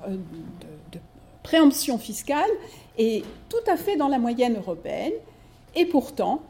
de, 0.08 0.98
préemption 1.42 1.98
fiscale, 1.98 2.50
est 2.98 3.24
tout 3.48 3.70
à 3.70 3.76
fait 3.76 3.96
dans 3.96 4.08
la 4.08 4.18
moyenne 4.18 4.56
européenne, 4.56 5.12
et 5.74 5.86
pourtant, 5.86 6.42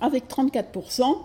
avec 0.00 0.28
34%, 0.28 1.18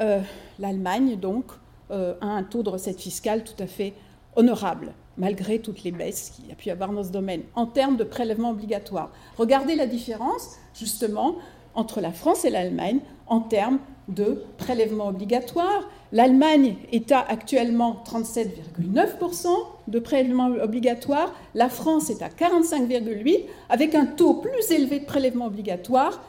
euh, 0.00 0.20
l'Allemagne, 0.58 1.16
donc, 1.16 1.44
a 1.90 2.24
un 2.24 2.42
taux 2.42 2.62
de 2.62 2.70
recette 2.70 2.98
fiscale 2.98 3.44
tout 3.44 3.62
à 3.62 3.66
fait 3.66 3.92
honorable, 4.34 4.94
malgré 5.18 5.58
toutes 5.58 5.82
les 5.82 5.90
baisses 5.90 6.30
qu'il 6.30 6.48
y 6.48 6.50
a 6.52 6.54
pu 6.54 6.68
y 6.68 6.70
avoir 6.70 6.90
dans 6.90 7.04
ce 7.04 7.10
domaine, 7.10 7.42
en 7.54 7.66
termes 7.66 7.98
de 7.98 8.04
prélèvements 8.04 8.52
obligatoires. 8.52 9.10
Regardez 9.36 9.74
la 9.74 9.86
différence, 9.86 10.56
justement, 10.74 11.36
entre 11.74 12.00
la 12.00 12.12
France 12.12 12.46
et 12.46 12.50
l'Allemagne 12.50 13.00
en 13.26 13.40
termes 13.40 13.78
de 14.08 14.42
prélèvements 14.58 15.08
obligatoires. 15.08 15.88
L'Allemagne 16.12 16.76
est 16.92 17.10
à 17.10 17.20
actuellement 17.20 18.04
37,9% 18.06 19.48
de 19.88 19.98
prélèvements 19.98 20.50
obligatoires, 20.62 21.34
la 21.54 21.70
France 21.70 22.10
est 22.10 22.20
à 22.20 22.28
45,8%, 22.28 23.46
avec 23.70 23.94
un 23.94 24.04
taux 24.04 24.34
plus 24.34 24.70
élevé 24.70 25.00
de 25.00 25.06
prélèvements 25.06 25.46
obligatoires. 25.46 26.22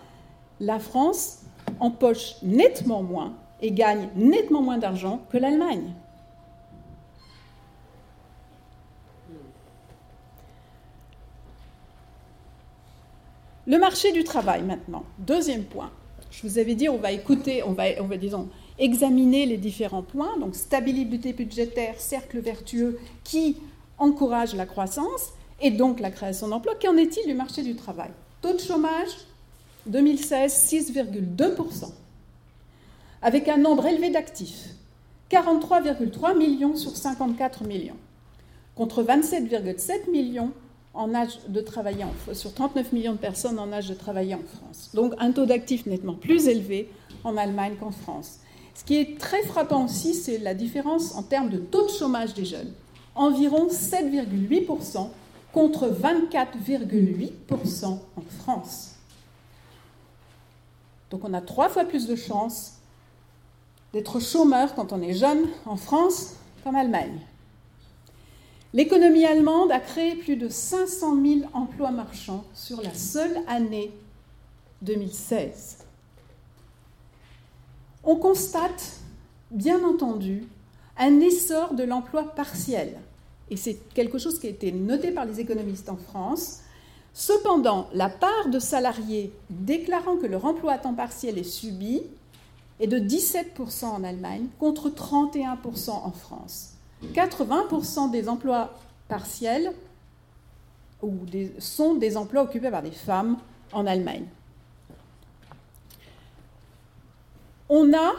La 0.62 0.80
France 0.80 1.42
empoche 1.82 2.36
nettement 2.44 3.04
moins 3.04 3.34
et 3.62 3.72
gagne 3.72 4.08
nettement 4.16 4.62
moins 4.62 4.78
d'argent 4.78 5.20
que 5.30 5.38
l'Allemagne. 5.38 5.94
Le 13.68 13.78
marché 13.78 14.14
du 14.14 14.24
travail 14.24 14.62
maintenant, 14.62 15.04
deuxième 15.20 15.64
point. 15.64 15.92
Je 16.32 16.48
vous 16.48 16.58
avais 16.58 16.76
dit, 16.76 16.88
on 16.90 16.98
va 16.98 17.12
écouter, 17.12 17.64
on 17.64 17.74
va, 17.74 17.84
on 18.00 18.06
va 18.06 18.18
disons, 18.18 18.50
examiner 18.80 19.46
les 19.46 19.58
différents 19.58 20.02
points, 20.02 20.38
donc 20.40 20.56
stabilité 20.56 21.34
budgétaire, 21.34 22.00
cercle 22.00 22.40
vertueux 22.40 23.00
qui 23.24 23.58
encourage 23.98 24.56
la 24.56 24.66
croissance 24.66 25.30
et 25.62 25.72
donc 25.72 26.00
la 26.00 26.12
création 26.12 26.48
d'emplois. 26.48 26.76
Qu'en 26.82 26.98
est-il 26.98 27.26
du 27.28 27.34
marché 27.34 27.62
du 27.62 27.76
travail? 27.76 28.10
Taux 28.42 28.54
de 28.54 28.60
chômage, 28.60 29.10
2016, 29.86 30.52
6,2%, 30.72 31.92
avec 33.22 33.48
un 33.48 33.58
nombre 33.58 33.86
élevé 33.86 34.10
d'actifs, 34.10 34.70
43,3 35.32 36.38
millions 36.38 36.76
sur 36.76 36.96
54 36.96 37.64
millions, 37.64 37.98
contre 38.76 39.04
27,7 39.04 40.10
millions 40.12 40.52
en 40.94 41.16
âge 41.16 41.40
de 41.48 41.62
travailler 41.62 42.04
en, 42.04 42.34
sur 42.34 42.54
39 42.54 42.92
millions 42.92 43.14
de 43.14 43.18
personnes 43.18 43.58
en 43.58 43.72
âge 43.72 43.90
de 43.90 43.94
travailler 43.96 44.36
en 44.36 44.44
France. 44.44 44.92
Donc 44.94 45.14
un 45.18 45.32
taux 45.32 45.46
d'actifs 45.46 45.86
nettement 45.86 46.14
plus 46.14 46.48
élevé 46.48 46.90
en 47.24 47.36
Allemagne 47.38 47.76
qu'en 47.80 47.92
France. 47.92 48.40
Ce 48.76 48.84
qui 48.84 48.98
est 48.98 49.20
très 49.20 49.44
frappant 49.44 49.86
aussi, 49.86 50.14
c'est 50.14 50.38
la 50.40 50.54
différence 50.54 51.16
en 51.16 51.24
termes 51.24 51.50
de 51.50 51.58
taux 51.58 51.86
de 51.86 51.92
chômage 51.92 52.34
des 52.34 52.46
jeunes. 52.46 52.74
Environ 53.16 53.68
7,8% 53.68 55.10
contre 55.52 55.88
24,8% 55.88 57.86
en 57.86 58.00
France. 58.40 58.96
Donc 61.12 61.22
on 61.24 61.34
a 61.34 61.42
trois 61.42 61.70
fois 61.70 61.86
plus 61.86 62.08
de 62.08 62.16
chances 62.16 62.80
d'être 63.94 64.20
chômeur 64.20 64.74
quand 64.74 64.92
on 64.92 65.02
est 65.02 65.14
jeune 65.14 65.48
en 65.66 65.76
France 65.78 66.34
qu'en 66.64 66.74
Allemagne. 66.74 67.20
L'économie 68.74 69.26
allemande 69.26 69.72
a 69.72 69.80
créé 69.80 70.16
plus 70.16 70.36
de 70.36 70.50
500 70.50 71.22
000 71.24 71.42
emplois 71.54 71.92
marchands 71.92 72.44
sur 72.56 72.82
la 72.82 72.92
seule 72.96 73.38
année 73.48 73.92
2016. 74.82 75.83
On 78.04 78.16
constate, 78.18 79.00
bien 79.52 79.84
entendu, 79.84 80.46
un 80.98 81.20
essor 81.22 81.74
de 81.74 81.84
l'emploi 81.84 82.24
partiel. 82.24 83.00
Et 83.50 83.58
c'est 83.58 83.76
quelque 83.94 84.18
chose 84.18 84.40
qui 84.40 84.48
a 84.48 84.50
été 84.50 84.72
noté 84.72 85.12
par 85.12 85.26
les 85.26 85.40
économistes 85.40 85.90
en 85.90 85.98
France. 85.98 86.60
Cependant, 87.14 87.88
la 87.94 88.10
part 88.10 88.50
de 88.50 88.60
salariés 88.60 89.32
déclarant 89.50 90.18
que 90.18 90.26
leur 90.26 90.46
emploi 90.46 90.74
à 90.74 90.78
temps 90.78 90.94
partiel 90.94 91.38
est 91.38 91.44
subi 91.44 92.02
est 92.80 92.88
de 92.88 92.98
17% 92.98 93.86
en 93.86 94.04
Allemagne 94.04 94.48
contre 94.60 94.90
31% 94.90 95.92
en 95.92 96.12
France. 96.12 96.74
80% 97.14 98.12
des 98.12 98.28
emplois 98.28 98.74
partiels 99.08 99.74
sont 101.60 101.96
des 101.96 102.18
emplois 102.18 102.44
occupés 102.44 102.72
par 102.72 102.82
des 102.82 102.92
femmes 102.92 103.38
en 103.74 103.86
Allemagne. 103.86 104.26
On 107.70 107.94
a 107.94 108.14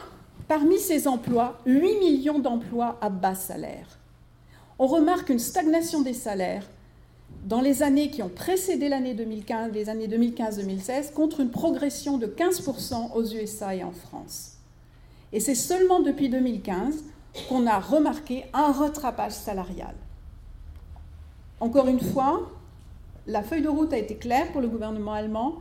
parmi 0.47 0.79
ces 0.79 1.07
emplois 1.07 1.59
8 1.65 1.99
millions 1.99 2.39
d'emplois 2.39 2.97
à 3.01 3.09
bas 3.09 3.35
salaire. 3.35 3.99
On 4.79 4.87
remarque 4.87 5.29
une 5.29 5.39
stagnation 5.39 6.01
des 6.01 6.13
salaires 6.13 6.67
dans 7.45 7.61
les 7.61 7.83
années 7.83 8.09
qui 8.09 8.23
ont 8.23 8.29
précédé 8.29 8.89
l'année 8.89 9.13
2015, 9.13 9.71
les 9.71 9.89
années 9.89 10.07
2015-2016, 10.07 11.13
contre 11.13 11.41
une 11.41 11.51
progression 11.51 12.17
de 12.17 12.25
15% 12.25 13.13
aux 13.13 13.23
USA 13.23 13.75
et 13.75 13.83
en 13.83 13.91
France. 13.91 14.53
Et 15.31 15.39
c'est 15.39 15.55
seulement 15.55 15.99
depuis 15.99 16.29
2015 16.29 17.03
qu'on 17.47 17.67
a 17.67 17.79
remarqué 17.79 18.45
un 18.53 18.71
rattrapage 18.71 19.33
salarial. 19.33 19.93
Encore 21.59 21.87
une 21.87 21.99
fois, 21.99 22.49
la 23.27 23.43
feuille 23.43 23.61
de 23.61 23.69
route 23.69 23.93
a 23.93 23.97
été 23.97 24.15
claire 24.15 24.51
pour 24.51 24.61
le 24.61 24.67
gouvernement 24.67 25.13
allemand. 25.13 25.55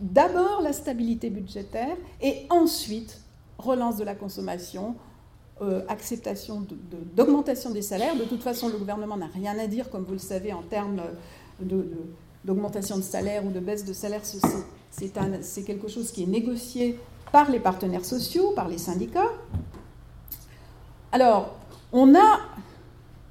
D'abord 0.00 0.62
la 0.62 0.72
stabilité 0.72 1.30
budgétaire 1.30 1.96
et 2.20 2.46
ensuite 2.50 3.20
relance 3.60 3.96
de 3.96 4.04
la 4.04 4.14
consommation, 4.14 4.96
euh, 5.62 5.82
acceptation 5.88 6.66
d'augmentation 7.14 7.70
des 7.70 7.82
salaires. 7.82 8.16
De 8.16 8.24
toute 8.24 8.42
façon, 8.42 8.68
le 8.68 8.78
gouvernement 8.78 9.16
n'a 9.16 9.28
rien 9.28 9.58
à 9.58 9.66
dire, 9.66 9.90
comme 9.90 10.04
vous 10.04 10.14
le 10.14 10.18
savez, 10.18 10.52
en 10.52 10.62
termes 10.62 11.00
d'augmentation 12.44 12.96
de, 12.96 13.02
salaire 13.02 13.44
ou 13.44 13.50
de 13.50 13.60
baisse 13.60 13.84
de 13.84 13.92
salaire. 13.92 14.22
C'est 14.90 15.62
quelque 15.62 15.88
chose 15.88 16.10
qui 16.10 16.22
est 16.24 16.26
négocié 16.26 16.98
par 17.32 17.50
les 17.50 17.60
partenaires 17.60 18.04
sociaux, 18.04 18.52
par 18.56 18.68
les 18.68 18.78
syndicats. 18.78 19.30
Alors, 21.12 21.54
on 21.92 22.14
a, 22.14 22.40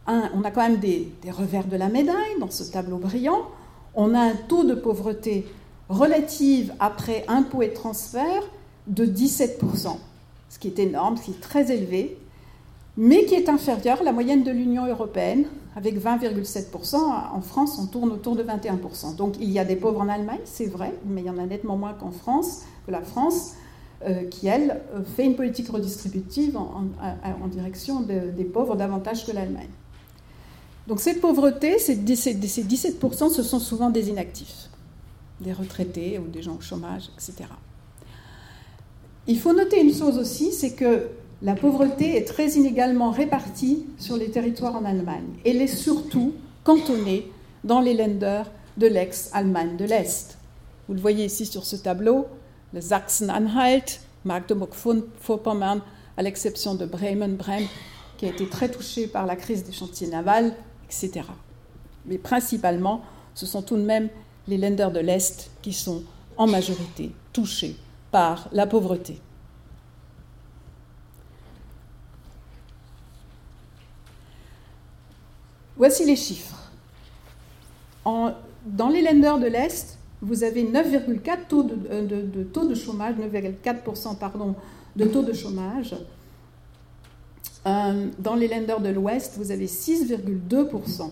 on 0.08 0.44
a 0.44 0.52
quand 0.52 0.62
même 0.62 0.80
des, 0.80 1.12
revers 1.32 1.66
de 1.66 1.78
la 1.78 1.90
médaille 1.90 2.40
dans 2.40 2.52
ce 2.52 2.70
tableau 2.72 2.98
brillant. 2.98 3.48
On 3.96 4.14
a 4.14 4.20
un 4.20 4.36
taux 4.36 4.64
de 4.64 4.76
pauvreté 4.76 5.48
relative 5.88 6.74
après 6.80 7.26
impôts 7.28 7.62
et 7.62 7.74
transferts 7.74 8.44
de 8.88 9.06
17%, 9.06 9.98
ce 10.50 10.60
qui 10.60 10.68
est 10.68 10.80
énorme, 10.80 11.18
ce 11.18 11.24
qui 11.24 11.32
est 11.32 11.42
très 11.42 11.72
élevé, 11.72 12.18
mais 12.98 13.26
qui 13.26 13.36
est 13.36 13.50
inférieur 13.50 14.02
à 14.02 14.04
la 14.04 14.12
moyenne 14.12 14.44
de 14.44 14.52
l'Union 14.52 14.86
européenne, 14.86 15.46
avec 15.76 15.98
20,7%. 15.98 16.96
En 16.96 17.42
France, 17.42 17.78
on 17.80 17.86
tourne 17.86 18.12
autour 18.12 18.36
de 18.36 18.44
21%. 18.44 19.16
Donc 19.16 19.36
il 19.40 19.50
y 19.50 19.60
a 19.60 19.66
des 19.66 19.76
pauvres 19.76 20.02
en 20.02 20.10
Allemagne, 20.10 20.42
c'est 20.44 20.66
vrai, 20.66 20.94
mais 21.06 21.22
il 21.22 21.28
y 21.28 21.30
en 21.30 21.38
a 21.38 21.46
nettement 21.46 21.78
moins 21.78 21.94
qu'en 21.94 22.12
France, 22.12 22.64
que 22.86 22.92
la 22.92 23.02
France. 23.02 23.54
Euh, 24.08 24.24
qui, 24.30 24.48
elle, 24.48 24.80
fait 25.18 25.26
une 25.26 25.36
politique 25.36 25.68
redistributive 25.68 26.56
en, 26.56 27.48
direction 27.48 28.00
des 28.00 28.46
pauvres 28.46 28.78
davantage 28.78 29.26
que 29.26 29.34
l'Allemagne. 29.34 29.68
Donc 30.90 31.02
cette 31.02 31.22
pauvreté, 31.22 31.78
ces 31.78 31.96
17%, 31.96 33.30
ce 33.30 33.44
sont 33.44 33.60
souvent 33.60 33.90
des 33.90 34.10
inactifs, 34.10 34.70
des 35.40 35.54
retraités 35.54 36.18
ou 36.18 36.28
des 36.28 36.42
gens 36.42 36.56
au 36.56 36.62
chômage, 36.62 37.10
etc. 37.14 37.50
Il 39.30 39.38
faut 39.38 39.54
noter 39.54 39.80
une 39.80 39.94
chose 39.94 40.18
aussi, 40.18 40.52
c'est 40.52 40.74
que 40.74 41.08
la 41.44 41.54
pauvreté 41.54 42.18
est 42.18 42.24
très 42.24 42.54
inégalement 42.54 43.12
répartie 43.12 43.86
sur 44.00 44.18
les 44.18 44.32
territoires 44.32 44.76
en 44.76 44.84
Allemagne. 44.84 45.28
Elle 45.46 45.62
est 45.62 45.68
surtout 45.68 46.34
cantonnée 46.64 47.32
dans 47.64 47.80
les 47.80 47.94
Länder 47.94 48.42
de 48.78 48.88
l'ex-Allemagne 48.88 49.78
de 49.78 49.86
l'Est. 49.86 50.40
Vous 50.88 50.96
le 50.96 51.00
voyez 51.00 51.26
ici 51.26 51.46
sur 51.46 51.64
ce 51.64 51.76
tableau, 51.76 52.26
le 52.74 52.82
Sachsen-Anhalt, 52.82 54.00
Magdeburg-Vorpommern, 54.26 55.82
à 56.18 56.24
l'exception 56.24 56.74
de 56.74 56.88
Bremen-Brem, 56.88 57.68
qui 58.18 58.26
a 58.26 58.30
été 58.30 58.48
très 58.48 58.72
touché 58.72 59.06
par 59.06 59.28
la 59.28 59.36
crise 59.36 59.64
des 59.64 59.74
chantiers 59.74 60.08
navals, 60.08 60.56
etc. 60.86 61.28
Mais 62.08 62.18
principalement, 62.18 63.04
ce 63.36 63.46
sont 63.46 63.62
tout 63.62 63.78
de 63.78 63.84
même 63.84 64.10
les 64.48 64.58
lenders 64.58 64.92
de 64.92 65.02
l'Est 65.02 65.52
qui 65.62 65.74
sont 65.74 66.02
en 66.36 66.48
majorité 66.48 67.12
touchés 67.32 67.76
par 68.12 68.50
la 68.52 68.68
pauvreté. 68.68 69.20
Voici 75.78 76.06
les 76.06 76.16
chiffres. 76.18 76.56
dans 78.06 78.90
les 78.90 79.02
lenders 79.02 79.40
de 79.40 79.48
l'Est, 79.48 79.98
vous 80.22 80.44
avez 80.44 80.64
9,4 80.64 81.48
taux 81.48 81.64
de, 81.64 82.44
taux 82.44 82.68
de 82.68 82.76
chômage, 82.76 83.16
9,4% 83.16 84.18
pardon, 84.18 84.56
de 84.96 85.06
taux 85.06 85.24
de 85.24 85.32
chômage. 85.32 85.96
Euh, 87.66 88.08
dans 88.20 88.36
les 88.36 88.48
lenders 88.48 88.82
de 88.82 88.90
l'Ouest, 88.90 89.36
vous 89.38 89.52
avez 89.52 89.68
6,2% 89.68 91.12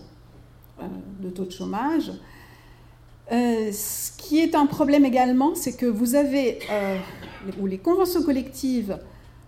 euh, 0.80 0.86
de 1.20 1.30
taux 1.30 1.44
de 1.44 1.50
chômage. 1.50 2.12
Euh, 3.30 3.72
ce 3.72 4.12
qui 4.16 4.40
est 4.40 4.54
un 4.54 4.66
problème 4.66 5.04
également, 5.04 5.54
c'est 5.54 5.76
que 5.76 5.86
vous 5.86 6.14
avez, 6.14 6.60
où 7.60 7.66
les 7.66 7.78
conventions 7.78 8.22
collectives 8.22 8.98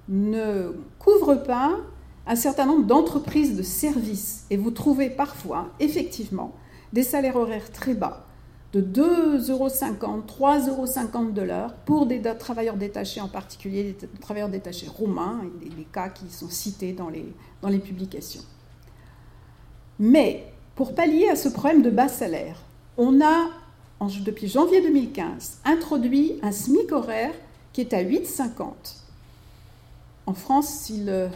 ne 0.09 0.73
couvrent 0.99 1.43
pas 1.43 1.77
un 2.27 2.37
certain 2.37 2.67
nombre 2.67 2.87
d'entreprises 2.87 3.57
de 3.57 3.63
services. 3.63 4.45
Et 4.51 4.57
vous 4.57 4.71
trouvez 4.71 5.11
parfois, 5.11 5.71
effectivement, 5.81 6.53
des 6.93 7.03
salaires 7.03 7.37
horaires 7.37 7.71
très 7.73 7.95
bas 7.95 8.27
de 8.73 8.81
2,50 8.81 9.51
euros, 9.51 9.69
3,50 9.69 10.69
euros 10.69 11.31
de 11.33 11.43
l'heure 11.43 11.75
pour 11.85 12.07
des 12.07 12.23
travailleurs 12.39 12.77
détachés, 12.77 13.21
en 13.21 13.29
particulier 13.29 13.97
des 14.01 14.07
travailleurs 14.21 14.49
détachés 14.49 14.87
roumains, 14.89 15.41
et 15.65 15.69
des, 15.69 15.85
cas 15.85 16.09
qui 16.09 16.31
sont 16.31 16.49
cités 16.49 16.93
dans 16.93 17.09
les, 17.09 17.33
dans 17.63 17.69
les 17.69 17.81
publications. 17.81 18.43
Mais 19.99 20.53
pour 20.77 20.95
pallier 20.95 21.29
à 21.29 21.37
ce 21.37 21.49
problème 21.49 21.83
de 21.83 21.91
bas 21.91 22.09
salaire, 22.09 22.63
on 22.97 23.21
a, 23.21 23.49
depuis 24.01 24.49
janvier 24.49 24.81
2015, 24.81 25.59
introduit 25.65 26.39
un 26.43 26.53
SMIC 26.53 26.91
horaire 26.93 27.35
qui 27.73 27.83
est 27.83 27.93
à 27.93 28.03
8,50. 28.03 28.65
En 30.27 30.35
France, 30.35 30.89
il, 30.91 31.31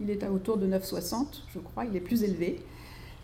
il 0.00 0.10
est 0.10 0.22
à 0.22 0.30
autour 0.30 0.56
de 0.56 0.66
9,60, 0.66 1.26
je 1.52 1.58
crois, 1.58 1.84
il 1.84 1.96
est 1.96 2.00
plus 2.00 2.22
élevé. 2.22 2.62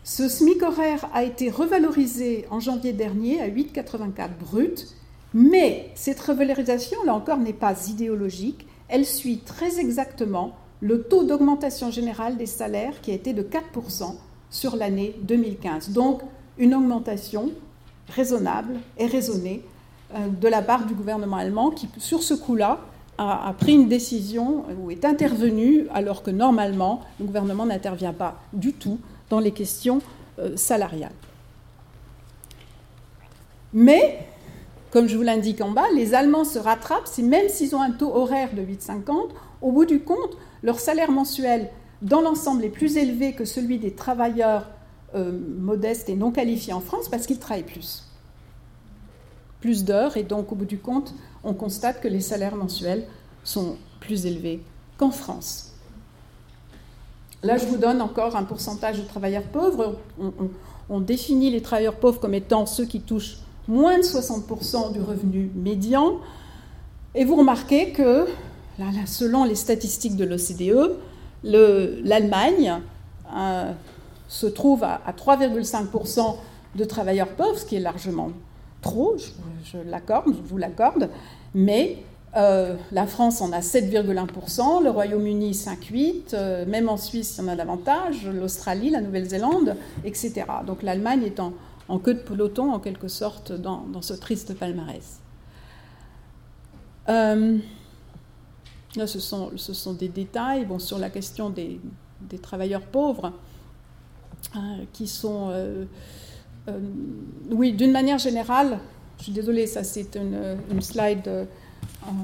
Ce 0.03 0.27
SMIC 0.27 0.61
horaire 0.63 1.09
a 1.13 1.23
été 1.23 1.49
revalorisé 1.49 2.45
en 2.49 2.59
janvier 2.59 2.93
dernier 2.93 3.41
à 3.41 3.49
8,84 3.49 4.29
brut, 4.39 4.87
mais 5.33 5.91
cette 5.95 6.19
revalorisation, 6.19 7.03
là 7.03 7.13
encore, 7.13 7.37
n'est 7.37 7.53
pas 7.53 7.87
idéologique. 7.87 8.67
Elle 8.89 9.05
suit 9.05 9.39
très 9.39 9.79
exactement 9.79 10.55
le 10.81 11.03
taux 11.03 11.23
d'augmentation 11.23 11.89
générale 11.89 12.37
des 12.37 12.45
salaires 12.45 13.01
qui 13.01 13.11
a 13.11 13.15
été 13.15 13.33
de 13.33 13.43
4% 13.43 14.15
sur 14.49 14.75
l'année 14.75 15.15
2015. 15.23 15.89
Donc 15.89 16.21
une 16.57 16.73
augmentation 16.73 17.51
raisonnable 18.09 18.75
et 18.97 19.07
raisonnée 19.07 19.63
euh, 20.13 20.27
de 20.27 20.47
la 20.47 20.61
part 20.61 20.85
du 20.85 20.93
gouvernement 20.93 21.37
allemand 21.37 21.71
qui, 21.71 21.89
sur 21.97 22.23
ce 22.23 22.33
coup-là, 22.33 22.79
a, 23.17 23.53
pris 23.57 23.73
une 23.73 23.87
décision 23.87 24.63
ou 24.79 24.91
est 24.91 25.03
intervenu 25.03 25.87
alors 25.91 26.21
que 26.21 26.29
normalement 26.29 27.01
le 27.19 27.25
gouvernement 27.25 27.65
n'intervient 27.65 28.13
pas 28.13 28.39
du 28.53 28.73
tout 28.73 28.99
dans 29.31 29.39
les 29.39 29.51
questions 29.51 30.01
euh, 30.39 30.55
salariales. 30.55 31.11
Mais, 33.73 34.19
comme 34.91 35.07
je 35.07 35.17
vous 35.17 35.23
l'indique 35.23 35.61
en 35.61 35.71
bas, 35.71 35.87
les 35.95 36.13
Allemands 36.13 36.45
se 36.45 36.59
rattrapent, 36.59 37.09
même 37.17 37.49
s'ils 37.49 37.75
ont 37.75 37.81
un 37.81 37.91
taux 37.91 38.15
horaire 38.15 38.49
de 38.53 38.61
8,50, 38.61 39.29
au 39.61 39.71
bout 39.71 39.85
du 39.85 39.99
compte, 40.01 40.37
leur 40.63 40.79
salaire 40.79 41.11
mensuel 41.11 41.69
dans 42.01 42.21
l'ensemble 42.21 42.63
est 42.63 42.69
plus 42.69 42.97
élevé 42.97 43.33
que 43.33 43.45
celui 43.45 43.79
des 43.79 43.91
travailleurs 43.91 44.69
euh, 45.17 45.31
modestes 45.59 46.09
et 46.09 46.15
non 46.15 46.31
qualifiés 46.31 46.73
en 46.73 46.81
France 46.81 47.09
parce 47.09 47.25
qu'ils 47.25 47.39
travaillent 47.39 47.63
plus. 47.63 48.03
Plus 49.59 49.83
d'heures, 49.83 50.15
et 50.17 50.23
donc 50.23 50.51
au 50.51 50.55
bout 50.55 50.65
du 50.65 50.77
compte, 50.77 51.13
on 51.43 51.53
constate 51.53 51.99
que 51.99 52.07
les 52.07 52.21
salaires 52.21 52.55
mensuels 52.55 53.05
sont 53.43 53.75
plus 53.99 54.25
élevés 54.25 54.61
qu'en 54.97 55.11
France. 55.11 55.73
Là, 57.43 57.57
je 57.57 57.65
vous 57.65 57.77
donne 57.77 58.01
encore 58.01 58.35
un 58.35 58.43
pourcentage 58.43 58.97
de 58.97 59.03
travailleurs 59.03 59.43
pauvres. 59.43 59.97
On, 60.89 60.99
définit 60.99 61.51
les 61.51 61.61
travailleurs 61.61 61.95
pauvres 61.95 62.19
comme 62.19 62.33
étant 62.33 62.65
ceux 62.65 62.85
qui 62.85 63.01
touchent 63.01 63.37
moins 63.67 63.97
de 63.97 64.03
60% 64.03 64.93
du 64.93 65.01
revenu 65.01 65.51
médian. 65.55 66.19
Et 67.13 67.25
vous 67.25 67.35
remarquez 67.35 67.91
que, 67.91 68.25
selon 69.05 69.43
les 69.43 69.55
statistiques 69.55 70.15
de 70.15 70.25
l'OCDE, 70.25 70.97
l'Allemagne 71.43 72.81
euh, 73.35 73.71
se 74.27 74.47
trouve 74.47 74.83
à, 74.83 75.01
3,5% 75.17 76.35
de 76.75 76.83
travailleurs 76.83 77.29
pauvres, 77.29 77.57
ce 77.57 77.65
qui 77.65 77.75
est 77.75 77.81
largement 77.81 78.31
trop, 78.81 79.17
je, 79.17 79.77
l'accorde, 79.85 80.27
je 80.27 80.49
vous 80.49 80.57
l'accorde, 80.57 81.09
mais 81.55 82.03
euh, 82.35 82.75
la 82.91 83.07
France 83.07 83.41
en 83.41 83.51
a 83.51 83.59
7,1%, 83.61 84.83
le 84.83 84.89
Royaume-Uni 84.89 85.51
5,8%, 85.51 86.33
euh, 86.33 86.65
même 86.65 86.89
en 86.89 86.97
Suisse 86.97 87.37
il 87.37 87.45
y 87.45 87.47
en 87.47 87.51
a 87.51 87.55
davantage, 87.55 88.27
l'Australie, 88.27 88.89
la 88.89 89.01
Nouvelle-Zélande, 89.01 89.75
etc. 90.03 90.45
Donc 90.65 90.83
l'Allemagne 90.83 91.23
est 91.23 91.39
en, 91.39 91.53
queue 91.99 92.13
de 92.13 92.19
peloton 92.19 92.71
en 92.73 92.79
quelque 92.79 93.07
sorte 93.07 93.51
dans, 93.53 94.01
ce 94.01 94.13
triste 94.13 94.53
palmarès. 94.55 95.19
Euh, 97.09 97.57
là, 98.95 99.07
ce 99.07 99.19
sont, 99.19 99.93
des 99.93 100.09
détails 100.09 100.65
bon, 100.65 100.79
sur 100.79 100.99
la 100.99 101.09
question 101.09 101.49
des, 101.49 101.79
travailleurs 102.41 102.81
pauvres 102.81 103.31
qui 104.93 105.07
sont... 105.07 105.51
oui, 107.51 107.73
d'une 107.73 107.91
manière 107.91 108.17
générale, 108.17 108.79
je 109.17 109.23
suis 109.23 109.31
désolée, 109.31 109.67
ça 109.67 109.83
c'est 109.83 110.15
une, 110.15 110.81
slide 110.81 111.47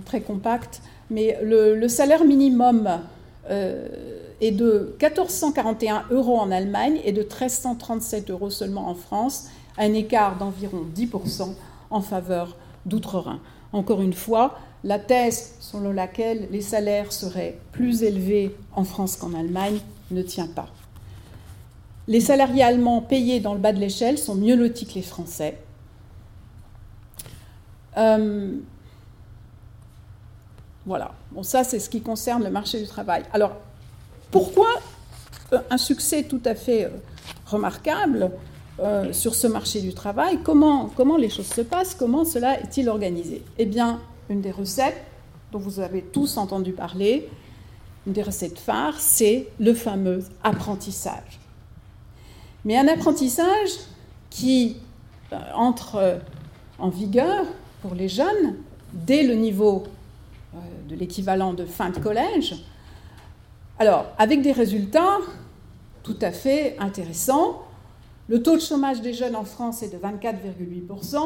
très 0.05 0.21
compact, 0.21 0.81
mais 1.09 1.37
le, 1.41 1.87
salaire 1.87 2.23
minimum 2.23 2.89
euh, 3.49 3.87
est 4.41 4.51
de 4.51 4.95
1441 5.01 6.05
euros 6.11 6.37
en 6.37 6.51
Allemagne 6.51 6.99
et 7.03 7.11
de 7.11 7.21
1337 7.21 8.29
euros 8.29 8.49
seulement 8.49 8.87
en 8.89 8.95
France, 8.95 9.47
un 9.77 9.93
écart 9.93 10.37
d'environ 10.37 10.83
10% 10.95 11.53
en 11.89 12.01
faveur 12.01 12.55
d'Outre-Rhin. 12.85 13.39
Encore 13.71 14.01
une 14.01 14.13
fois, 14.13 14.59
la 14.83 14.99
thèse 14.99 15.55
selon 15.59 15.91
laquelle 15.91 16.47
les 16.51 16.61
salaires 16.61 17.11
seraient 17.11 17.57
plus 17.71 18.03
élevés 18.03 18.55
en 18.75 18.83
France 18.83 19.15
qu'en 19.15 19.33
Allemagne 19.33 19.79
ne 20.11 20.21
tient 20.21 20.47
pas. 20.47 20.69
Les 22.07 22.19
salariés 22.19 22.63
allemands 22.63 23.01
payés 23.01 23.39
dans 23.39 23.53
le 23.53 23.59
bas 23.59 23.71
de 23.71 23.79
l'échelle 23.79 24.17
sont 24.17 24.35
mieux 24.35 24.55
lotis 24.55 24.85
que 24.85 24.95
les 24.95 25.01
Français. 25.01 25.57
Euh, 27.97 28.57
voilà. 30.85 31.11
Bon, 31.31 31.43
ça, 31.43 31.63
c'est 31.63 31.79
ce 31.79 31.89
qui 31.89 32.01
concerne 32.01 32.43
le 32.43 32.49
marché 32.49 32.79
du 32.79 32.87
travail. 32.87 33.23
Alors, 33.31 33.53
pourquoi 34.31 34.67
euh, 35.53 35.59
un 35.69 35.77
succès 35.77 36.23
tout 36.23 36.41
à 36.43 36.55
fait 36.55 36.85
euh, 36.85 36.89
remarquable 37.45 38.31
sur 39.11 39.35
ce 39.35 39.45
marché 39.45 39.81
du 39.81 39.93
travail 39.93 40.39
comment, 40.41 40.89
comment 40.97 41.15
les 41.15 41.29
choses 41.29 41.45
se 41.45 41.61
passent 41.61 41.93
Comment 41.93 42.25
cela 42.25 42.59
est-il 42.59 42.89
organisé? 42.89 43.43
Eh 43.59 43.67
bien, 43.67 44.01
une 44.29 44.41
des 44.41 44.49
recettes 44.49 44.99
dont 45.51 45.59
vous 45.59 45.79
avez 45.79 46.01
tous 46.01 46.37
entendu 46.37 46.71
parler, 46.71 47.29
une 48.07 48.13
des 48.13 48.23
recettes 48.23 48.57
phares, 48.57 48.99
c'est 48.99 49.47
le 49.59 49.75
fameux 49.75 50.25
apprentissage. 50.43 51.39
Mais 52.65 52.77
un 52.77 52.87
apprentissage 52.87 53.71
qui 54.29 54.77
euh, 55.31 55.37
entre 55.55 55.95
euh, 55.95 56.19
en 56.79 56.89
vigueur 56.89 57.45
pour 57.81 57.95
les 57.95 58.07
jeunes 58.07 58.55
dès 58.93 59.23
le 59.23 59.35
niveau 59.35 59.83
euh, 60.53 60.57
de 60.87 60.95
l'équivalent 60.95 61.53
de 61.53 61.65
fin 61.65 61.89
de 61.89 61.99
collège, 61.99 62.55
alors 63.79 64.05
avec 64.17 64.41
des 64.41 64.51
résultats 64.51 65.19
tout 66.03 66.17
à 66.21 66.31
fait 66.31 66.75
intéressants. 66.79 67.63
Le 68.29 68.41
taux 68.41 68.55
de 68.55 68.61
chômage 68.61 69.01
des 69.01 69.13
jeunes 69.13 69.35
en 69.35 69.43
France 69.43 69.83
est 69.83 69.89
de 69.89 69.97
24,8%, 69.97 71.17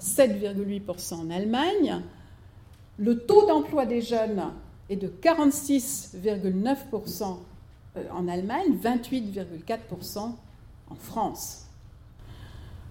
7,8% 0.00 1.14
en 1.14 1.30
Allemagne. 1.30 2.02
Le 2.98 3.18
taux 3.18 3.46
d'emploi 3.46 3.86
des 3.86 4.02
jeunes 4.02 4.42
est 4.90 4.96
de 4.96 5.08
46,9% 5.08 7.36
en 8.12 8.28
Allemagne, 8.28 8.76
28,4% 8.82 10.32
en 10.90 10.94
France. 10.94 11.66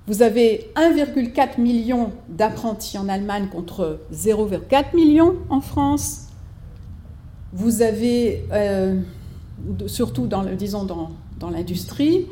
Vous 0.08 0.22
avez 0.22 0.72
1,4 0.76 1.60
million 1.60 2.12
d'apprentis 2.30 2.98
en 3.00 3.10
Allemagne 3.10 3.48
contre 3.48 4.02
0,4 4.14 4.96
million 4.96 5.36
en 5.50 5.62
France. 5.62 6.28
Vous 7.54 7.82
avez, 7.82 8.46
euh, 8.52 9.02
surtout 9.88 10.28
dans, 10.28 10.44
disons 10.44 10.86
l'industrie, 11.50 12.28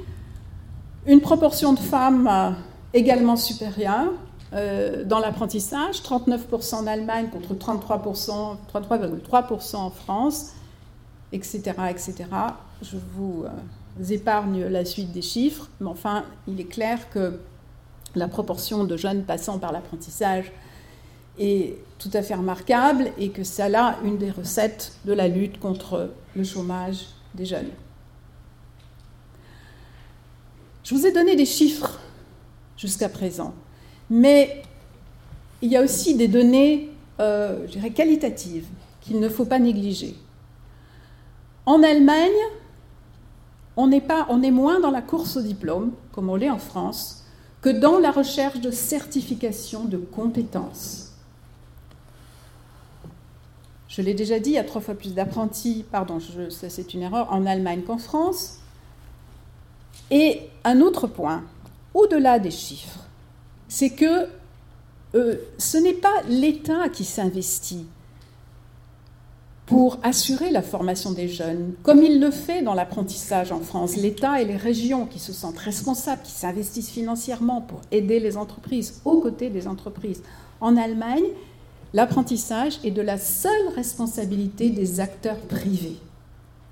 une 1.08 1.20
proportion 1.20 1.74
de 1.74 1.80
femmes 1.80 2.28
euh, 2.28 2.52
également 2.94 3.36
supérieure 3.36 4.12
euh, 4.54 5.04
dans 5.04 5.20
l'apprentissage, 5.20 6.02
39% 6.02 6.76
en 6.76 6.88
Allemagne 6.88 7.30
contre 7.30 7.56
33%, 7.56 8.58
33,3% 8.72 9.76
en 9.78 9.90
France, 9.90 10.52
etc., 11.32 11.62
etc. 11.90 12.26
Je 12.84 12.98
vous 13.16 13.46
épargne 14.10 14.66
la 14.66 14.86
suite 14.86 15.12
des 15.12 15.22
chiffres, 15.22 15.70
mais 15.80 15.88
enfin, 15.88 16.26
il 16.48 16.60
est 16.60 16.66
clair 16.66 17.10
que 17.10 17.40
la 18.16 18.28
proportion 18.28 18.84
de 18.84 18.98
jeunes 18.98 19.24
passant 19.24 19.60
par 19.60 19.72
l'apprentissage 19.72 20.52
est 21.40 21.78
tout 21.98 22.12
à 22.14 22.22
fait 22.22 22.36
remarquable 22.36 23.12
et 23.18 23.30
que 23.30 23.44
c'est 23.44 23.70
là 23.70 23.98
une 24.04 24.18
des 24.18 24.32
recettes 24.32 24.94
de 25.06 25.14
la 25.14 25.28
lutte 25.28 25.60
contre 25.60 26.12
le 26.36 26.44
chômage 26.44 27.08
des 27.34 27.46
jeunes. 27.46 27.70
Je 30.84 30.94
vous 30.94 31.06
ai 31.06 31.12
donné 31.12 31.36
des 31.36 31.46
chiffres 31.46 32.00
jusqu'à 32.78 33.10
présent, 33.10 33.54
mais 34.10 34.62
il 35.62 35.72
y 35.72 35.78
a 35.78 35.82
aussi 35.82 36.16
des 36.16 36.28
données, 36.28 36.90
euh, 37.20 37.66
je 37.68 37.72
dirais, 37.74 37.92
qualitatives 37.92 38.68
qu'il 39.02 39.20
ne 39.20 39.30
faut 39.30 39.46
pas 39.46 39.60
négliger. 39.60 40.16
En 41.66 41.82
Allemagne, 41.82 42.32
on, 43.76 43.92
est 43.92 44.52
moins 44.52 44.80
dans 44.80 44.92
la 44.92 45.02
course 45.02 45.38
au 45.38 45.42
diplôme, 45.42 45.92
comme 46.12 46.30
on 46.30 46.36
l'est 46.36 46.50
en 46.50 46.60
France, 46.60 47.24
que 47.62 47.70
dans 47.70 48.00
la 48.00 48.12
recherche 48.12 48.60
de 48.60 48.72
certification 48.72 49.86
de 49.86 49.98
compétences. 49.98 51.12
Je 53.88 54.02
l'ai 54.02 54.14
déjà 54.14 54.40
dit, 54.40 54.52
il 54.52 54.56
y 54.56 54.60
a 54.60 54.64
trois 54.64 54.82
fois 54.82 54.96
plus 54.96 55.14
d'apprentis, 55.14 55.86
pardon, 55.92 56.18
c'est 56.50 56.94
une 56.94 57.02
erreur, 57.02 57.32
en 57.32 57.46
Allemagne 57.46 57.84
qu'en 57.84 57.98
France. 57.98 58.60
Et 60.10 60.42
un 60.64 60.82
autre 60.82 61.08
point, 61.08 61.44
au-delà 61.94 62.40
des 62.40 62.52
chiffres, 62.52 63.00
c'est 63.68 63.92
que 63.92 64.28
euh, 65.16 65.36
ce 65.58 65.78
n'est 65.78 65.94
pas 65.94 66.22
l'État 66.28 66.90
qui 66.90 67.06
s'investit 67.06 67.86
pour 69.66 69.98
assurer 70.04 70.52
la 70.52 70.62
formation 70.62 71.12
des 71.12 71.30
jeunes, 71.30 71.74
comme 71.84 72.04
il 72.04 72.20
le 72.20 72.32
fait 72.32 72.62
dans 72.62 72.74
l'apprentissage 72.74 73.52
en 73.52 73.62
France. 73.62 73.96
L'État 73.96 74.42
et 74.42 74.46
les 74.46 74.58
régions 74.58 75.06
qui 75.06 75.20
se 75.20 75.32
sentent 75.32 75.58
responsables, 75.58 76.22
qui 76.22 76.32
s'investissent 76.32 76.90
financièrement 76.90 77.62
pour 77.62 77.80
aider 77.92 78.20
les 78.20 78.36
entreprises, 78.36 79.02
aux 79.06 79.22
côtés 79.22 79.50
des 79.50 79.68
entreprises. 79.68 80.22
En 80.60 80.76
Allemagne, 80.76 81.24
l'apprentissage 81.94 82.80
est 82.84 82.92
de 82.92 83.02
la 83.02 83.18
seule 83.18 83.70
responsabilité 83.76 84.70
des 84.70 85.00
acteurs 85.00 85.40
privés, 85.40 85.98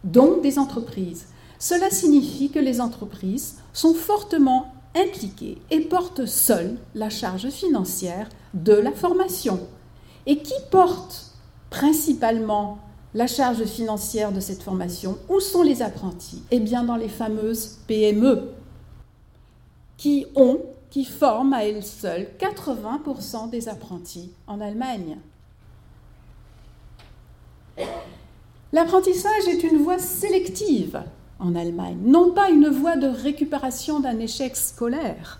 donc 0.03 0.41
des 0.41 0.59
entreprises. 0.59 1.27
Cela 1.59 1.89
signifie 1.91 2.49
que 2.49 2.59
les 2.59 2.81
entreprises 2.81 3.55
sont 3.71 3.93
fortement 3.93 4.73
impliquées 4.95 5.59
et 5.69 5.79
portent 5.81 6.25
seules 6.25 6.75
la 6.95 7.09
charge 7.09 7.49
financière 7.49 8.27
de 8.53 8.73
la 8.73 8.91
formation. 8.91 9.59
Et 10.25 10.37
qui 10.37 10.53
porte 10.69 11.30
principalement 11.71 12.77
la 13.15 13.25
charge 13.25 13.65
financière 13.65 14.31
de 14.31 14.39
cette 14.39 14.61
formation. 14.61 15.17
Où 15.29 15.39
sont 15.39 15.63
les 15.63 15.81
apprentis? 15.81 16.43
Eh 16.51 16.59
bien, 16.59 16.83
dans 16.83 16.95
les 16.95 17.09
fameuses 17.09 17.79
PME, 17.87 18.51
qui 19.97 20.27
ont, 20.35 20.59
qui 20.91 21.05
forment 21.05 21.53
à 21.53 21.63
elles 21.63 21.83
seules 21.83 22.27
80% 22.39 23.49
des 23.49 23.67
apprentis 23.67 24.31
en 24.47 24.61
Allemagne. 24.61 25.17
L'apprentissage 28.73 29.47
est 29.47 29.63
une 29.63 29.77
voie 29.77 29.99
sélective 29.99 31.01
en 31.39 31.55
Allemagne, 31.55 31.97
non 32.03 32.31
pas 32.31 32.49
une 32.49 32.67
voie 32.67 32.97
de 32.97 33.07
récupération 33.07 33.99
d'un 33.99 34.19
échec 34.19 34.55
scolaire, 34.55 35.39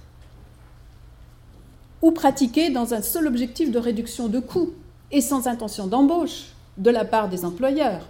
ou 2.02 2.12
pratiquée 2.12 2.70
dans 2.70 2.94
un 2.94 3.02
seul 3.02 3.28
objectif 3.28 3.72
de 3.72 3.80
réduction 3.80 4.28
de 4.28 4.40
coûts 4.40 4.74
et 5.12 5.22
sans 5.22 5.48
intention 5.48 5.88
d'embauche 5.88 6.54
de 6.78 6.90
la 6.90 7.06
part 7.06 7.30
des 7.30 7.46
employeurs. 7.46 8.08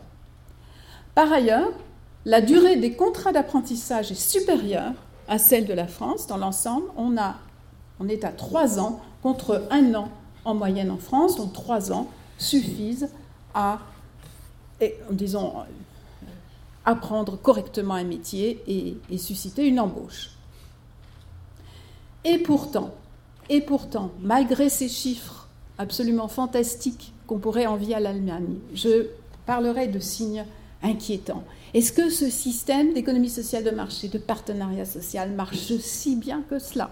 Par 1.15 1.31
ailleurs, 1.31 1.71
la 2.25 2.41
durée 2.41 2.77
des 2.77 2.95
contrats 2.95 3.31
d'apprentissage 3.31 4.11
est 4.11 4.15
supérieure 4.15 4.93
à 5.27 5.37
celle 5.37 5.65
de 5.65 5.73
la 5.73 5.87
France. 5.87 6.27
Dans 6.27 6.37
l'ensemble, 6.37 6.85
on, 6.95 7.17
est 8.07 8.23
à 8.23 8.31
trois 8.31 8.79
ans 8.79 9.01
contre 9.23 9.67
un 9.71 9.93
an 9.95 10.09
en 10.45 10.53
moyenne 10.53 10.91
en 10.91 10.97
France, 10.97 11.35
donc 11.35 11.53
trois 11.53 11.91
ans 11.91 12.07
suffisent 12.37 13.09
à, 13.53 13.79
disons, 15.11 15.53
apprendre 16.85 17.37
correctement 17.37 17.95
un 17.95 18.03
métier 18.03 18.63
et, 18.67 18.97
et 19.09 19.17
susciter 19.17 19.67
une 19.67 19.79
embauche. 19.79 20.31
Et 22.23 22.37
pourtant, 22.37 22.91
et 23.49 23.61
pourtant, 23.61 24.11
malgré 24.21 24.69
ces 24.69 24.87
chiffres 24.87 25.40
absolument 25.77 26.27
fantastique 26.27 27.13
qu'on 27.27 27.39
pourrait 27.39 27.65
envier 27.65 27.95
à 27.95 27.99
l'Allemagne. 27.99 28.55
Je 28.73 29.07
parlerai 29.45 29.87
de 29.87 29.99
signes 29.99 30.45
inquiétants. 30.83 31.43
Est-ce 31.73 31.91
que 31.91 32.09
ce 32.09 32.29
système 32.29 32.93
d'économie 32.93 33.29
sociale 33.29 33.63
de 33.63 33.71
marché, 33.71 34.07
de 34.07 34.17
partenariat 34.17 34.85
social, 34.85 35.31
marche 35.31 35.77
si 35.77 36.15
bien 36.15 36.43
que 36.49 36.59
cela? 36.59 36.91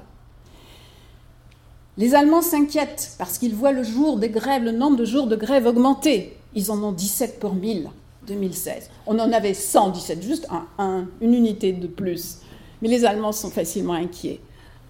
Les 1.97 2.15
Allemands 2.15 2.41
s'inquiètent 2.41 3.15
parce 3.17 3.37
qu'ils 3.37 3.55
voient 3.55 3.73
le 3.73 3.83
jour 3.83 4.17
des 4.17 4.29
grèves, 4.29 4.63
le 4.63 4.71
nombre 4.71 4.95
de 4.95 5.05
jours 5.05 5.27
de 5.27 5.35
grève 5.35 5.65
augmenter. 5.65 6.37
Ils 6.55 6.71
en 6.71 6.81
ont 6.81 6.93
17 6.93 7.39
pour 7.39 7.55
1000 7.55 7.89
2016. 8.27 8.89
On 9.07 9.17
en 9.19 9.31
avait 9.31 9.53
117, 9.53 10.23
juste 10.23 10.47
une 10.79 11.33
unité 11.33 11.73
de 11.73 11.87
plus. 11.87 12.37
Mais 12.81 12.87
les 12.87 13.03
Allemands 13.03 13.31
sont 13.31 13.49
facilement 13.49 13.93
inquiets. 13.93 14.39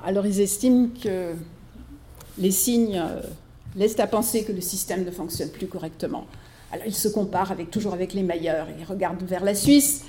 Alors 0.05 0.25
ils 0.25 0.41
estiment 0.41 0.89
que 1.01 1.33
les 2.37 2.51
signes 2.51 3.01
euh, 3.75 3.79
laisse 3.79 3.99
à 3.99 4.07
penser 4.07 4.43
que 4.43 4.51
le 4.51 4.61
système 4.61 5.03
ne 5.03 5.11
fonctionne 5.11 5.49
plus 5.49 5.67
correctement. 5.67 6.25
Alors 6.71 6.85
il 6.85 6.95
se 6.95 7.07
compare 7.07 7.51
avec, 7.51 7.71
toujours 7.71 7.93
avec 7.93 8.13
les 8.13 8.23
meilleurs. 8.23 8.67
Il 8.77 8.85
regarde 8.85 9.21
vers 9.23 9.43
la 9.43 9.55
Suisse. 9.55 10.03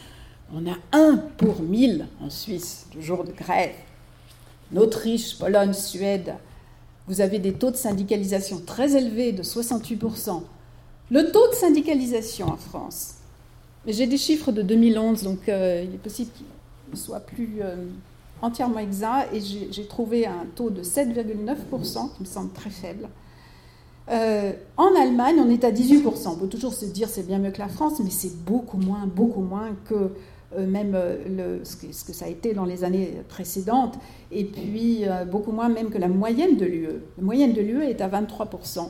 On 0.54 0.66
a 0.70 0.76
un 0.92 1.16
pour 1.36 1.62
mille 1.62 2.06
en 2.20 2.30
Suisse 2.30 2.86
de 2.94 3.00
jours 3.00 3.24
de 3.24 3.32
grève. 3.32 3.74
L'Autriche, 4.72 5.38
Pologne, 5.38 5.72
Suède, 5.72 6.34
vous 7.06 7.20
avez 7.20 7.38
des 7.38 7.54
taux 7.54 7.70
de 7.70 7.76
syndicalisation 7.76 8.60
très 8.64 8.96
élevés 8.96 9.32
de 9.32 9.42
68%. 9.42 10.42
Le 11.10 11.32
taux 11.32 11.48
de 11.48 11.54
syndicalisation 11.54 12.46
en 12.46 12.56
France, 12.56 13.14
mais 13.84 13.92
j'ai 13.92 14.06
des 14.06 14.18
chiffres 14.18 14.52
de 14.52 14.62
2011, 14.62 15.24
donc 15.24 15.48
euh, 15.48 15.84
il 15.84 15.94
est 15.94 15.98
possible 15.98 16.30
qu'il 16.32 16.98
soit 16.98 17.20
plus, 17.20 17.56
euh, 17.62 17.86
entièrement 18.42 18.78
exact 18.78 19.34
et 19.34 19.40
j'ai 19.40 19.86
trouvé 19.86 20.26
un 20.26 20.46
taux 20.54 20.70
de 20.70 20.82
7,9% 20.82 22.14
qui 22.14 22.20
me 22.20 22.26
semble 22.26 22.52
très 22.52 22.70
faible. 22.70 23.08
Euh, 24.10 24.52
en 24.76 24.94
Allemagne, 25.00 25.36
on 25.38 25.48
est 25.50 25.64
à 25.64 25.70
18%. 25.70 26.28
On 26.28 26.36
peut 26.36 26.48
toujours 26.48 26.74
se 26.74 26.84
dire 26.84 27.08
c'est 27.08 27.26
bien 27.26 27.38
mieux 27.38 27.50
que 27.50 27.60
la 27.60 27.68
France, 27.68 28.00
mais 28.02 28.10
c'est 28.10 28.36
beaucoup 28.44 28.78
moins, 28.78 29.06
beaucoup 29.06 29.42
moins 29.42 29.70
que 29.84 30.10
euh, 30.56 30.66
même 30.66 30.92
que, 30.92 31.64
ce, 31.64 32.04
que, 32.04 32.12
ça 32.12 32.24
a 32.24 32.28
été 32.28 32.54
dans 32.54 32.64
les 32.64 32.82
années 32.82 33.22
précédentes, 33.28 33.98
et 34.32 34.44
puis 34.44 35.04
beaucoup 35.30 35.52
moins 35.52 35.68
même 35.68 35.90
que 35.90 35.98
la 35.98 36.08
moyenne 36.08 36.56
de 36.56 36.64
l'UE. 36.64 37.02
La 37.18 37.22
moyenne 37.22 37.52
de 37.52 37.60
l'UE 37.60 37.84
est 37.84 38.00
à 38.00 38.08
23%. 38.08 38.88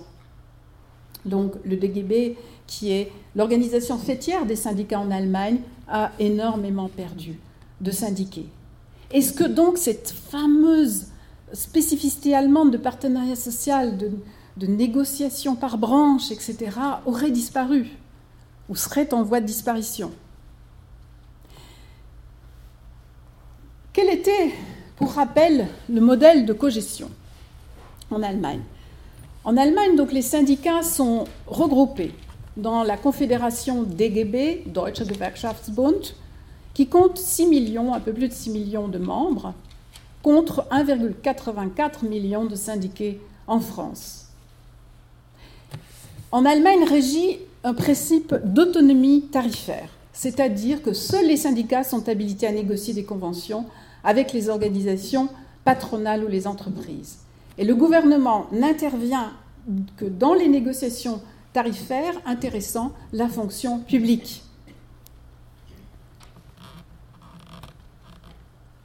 Donc 1.27 1.53
le 1.65 1.77
DGB, 1.77 2.37
qui 2.67 2.93
est 2.93 3.13
l'organisation 3.37 3.99
fêtière 3.99 4.47
des 4.47 4.57
syndicats 4.57 5.01
en 5.01 5.11
Allemagne, 5.11 5.59
a 5.89 6.13
énormément 6.19 6.89
perdu 6.89 7.39
de 7.81 7.91
syndiqués. 7.91 8.47
Est-ce 9.11 9.33
que 9.33 9.45
donc 9.45 9.77
cette 9.77 10.11
fameuse 10.11 11.07
spécificité 11.53 12.35
allemande 12.35 12.71
de 12.71 12.77
partenariat 12.77 13.35
social, 13.35 13.99
de, 13.99 14.13
de 14.57 14.67
négociation 14.67 15.57
par 15.57 15.79
branche, 15.79 16.31
etc., 16.31 16.71
aurait 17.07 17.31
disparu 17.31 17.89
ou 18.69 18.77
serait 18.77 19.13
en 19.15 19.23
voie 19.23 19.41
de 19.41 19.47
disparition 19.47 20.13
Quel 23.93 24.09
était, 24.09 24.53
pour 24.97 25.13
rappel, 25.13 25.67
le 25.89 26.01
modèle 26.01 26.47
de 26.47 26.53
cogestion 26.53 27.11
en 28.11 28.23
Allemagne? 28.23 28.63
En 29.43 29.57
Allemagne, 29.57 29.97
donc, 29.97 30.13
les 30.13 30.23
syndicats 30.23 30.83
sont 30.83 31.25
regroupés 31.47 32.15
dans 32.57 32.85
la 32.85 32.97
confédération 32.97 33.83
DGB, 33.83 34.63
Deutscher 34.67 35.05
Gewerkschaftsbund, 35.07 36.15
qui 36.73 36.87
compte 36.87 37.19
6 37.19 37.47
millions, 37.47 37.93
un 37.93 38.01
peu 38.01 38.13
plus 38.13 38.29
de 38.29 38.33
6 38.33 38.51
millions 38.51 38.87
de 38.87 38.99
membres, 38.99 39.55
contre 40.23 40.67
1,84 40.71 42.07
million 42.07 42.45
de 42.45 42.55
syndiqués 42.55 43.21
en 43.47 43.61
France. 43.61 44.30
En 46.33 46.45
Allemagne 46.45 46.85
régit 46.85 47.39
un 47.65 47.75
principe 47.75 48.35
d'autonomie 48.45 49.23
tarifaire, 49.33 49.89
c'est-à-dire 50.13 50.81
que 50.81 50.93
seuls 50.93 51.27
les 51.27 51.37
syndicats 51.37 51.83
sont 51.83 52.09
habilités 52.09 52.47
à 52.47 52.53
négocier 52.53 52.95
des 52.95 53.03
conventions 53.03 53.67
avec 54.05 54.33
les 54.33 54.49
organisations 54.49 55.29
patronales 55.65 56.23
ou 56.23 56.29
les 56.29 56.47
entreprises. 56.47 57.19
Et 57.59 57.65
le 57.65 57.75
gouvernement 57.75 58.47
n'intervient 58.53 59.33
que 59.97 60.05
dans 60.05 60.35
les 60.35 60.49
négociations 60.49 61.21
tarifaires 61.53 62.15
intéressant 62.25 62.93
la 63.13 63.29
fonction 63.29 63.81
publique. 63.81 64.45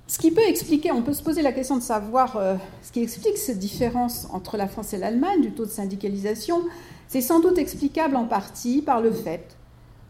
Ce 0.08 0.17
qui 0.17 0.31
peut 0.31 0.47
expliquer, 0.47 0.91
on 0.91 1.03
peut 1.03 1.13
se 1.13 1.21
poser 1.21 1.41
la 1.41 1.51
question 1.51 1.77
de 1.77 1.81
savoir 1.81 2.38
euh, 2.38 2.55
ce 2.81 2.91
qui 2.91 3.01
explique 3.01 3.38
cette 3.38 3.60
différence 3.60 4.27
entre 4.31 4.58
la 4.58 4.67
France 4.67 4.93
et 4.93 4.97
l'Allemagne 4.97 5.41
du 5.41 5.51
taux 5.51 5.65
de 5.65 5.69
syndicalisation, 5.69 6.62
c'est 7.07 7.21
sans 7.21 7.39
doute 7.39 7.57
explicable 7.57 8.15
en 8.15 8.25
partie 8.25 8.81
par 8.81 9.01
le 9.01 9.11
fait 9.11 9.55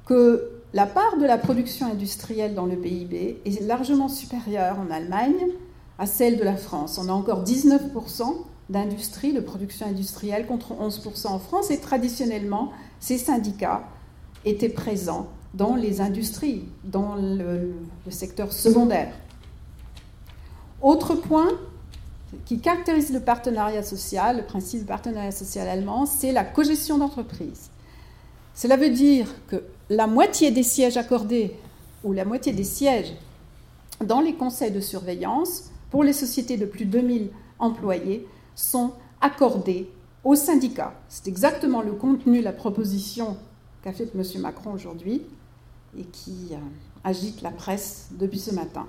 que 0.05 0.51
la 0.73 0.85
part 0.85 1.17
de 1.17 1.25
la 1.25 1.37
production 1.37 1.85
industrielle 1.87 2.53
dans 2.53 2.65
le 2.65 2.75
PIB 2.75 3.41
est 3.45 3.61
largement 3.61 4.09
supérieure 4.09 4.77
en 4.79 4.91
Allemagne 4.91 5.47
à 5.97 6.05
celle 6.05 6.37
de 6.37 6.43
la 6.43 6.57
France. 6.57 6.99
On 7.01 7.09
a 7.09 7.13
encore 7.13 7.43
19% 7.43 8.35
d'industrie, 8.69 9.33
de 9.33 9.39
production 9.39 9.87
industrielle, 9.87 10.47
contre 10.47 10.73
11% 10.73 11.27
en 11.27 11.39
France, 11.39 11.71
et 11.71 11.79
traditionnellement, 11.79 12.71
ces 12.99 13.17
syndicats 13.17 13.83
étaient 14.43 14.69
présents 14.69 15.27
dans 15.53 15.75
les 15.75 16.01
industries, 16.01 16.65
dans 16.83 17.15
le, 17.15 17.73
secteur 18.09 18.51
secondaire. 18.51 19.13
Autre 20.81 21.15
point 21.15 21.49
qui 22.45 22.59
caractérise 22.59 23.13
le 23.13 23.19
partenariat 23.19 23.83
social, 23.83 24.37
le 24.37 24.43
principe 24.43 24.81
du 24.81 24.85
partenariat 24.85 25.31
social 25.31 25.67
allemand, 25.67 26.05
c'est 26.05 26.31
la 26.31 26.43
cogestion 26.43 26.97
d'entreprise. 26.97 27.69
Cela 28.53 28.77
veut 28.77 28.89
dire 28.89 29.27
que 29.47 29.63
la 29.89 30.07
moitié 30.07 30.51
des 30.51 30.63
sièges 30.63 30.97
accordés 30.97 31.55
ou 32.03 32.13
la 32.13 32.25
moitié 32.25 32.53
des 32.53 32.63
sièges 32.63 33.13
dans 34.03 34.21
les 34.21 34.33
conseils 34.33 34.71
de 34.71 34.79
surveillance 34.79 35.71
pour 35.89 36.03
les 36.03 36.13
sociétés 36.13 36.57
de 36.57 36.65
plus 36.65 36.85
de 36.85 36.91
2000 36.91 37.29
employés 37.59 38.27
sont 38.55 38.93
accordés 39.21 39.89
aux 40.23 40.35
syndicats. 40.35 40.93
C'est 41.07 41.27
exactement 41.27 41.81
le 41.81 41.93
contenu 41.93 42.41
la 42.41 42.53
proposition 42.53 43.37
qu'a 43.83 43.93
faite 43.93 44.11
M. 44.15 44.23
Macron 44.41 44.73
aujourd'hui 44.73 45.21
et 45.97 46.03
qui 46.03 46.49
euh, 46.51 46.57
agite 47.03 47.41
la 47.41 47.51
presse 47.51 48.09
depuis 48.11 48.39
ce 48.39 48.53
matin. 48.53 48.87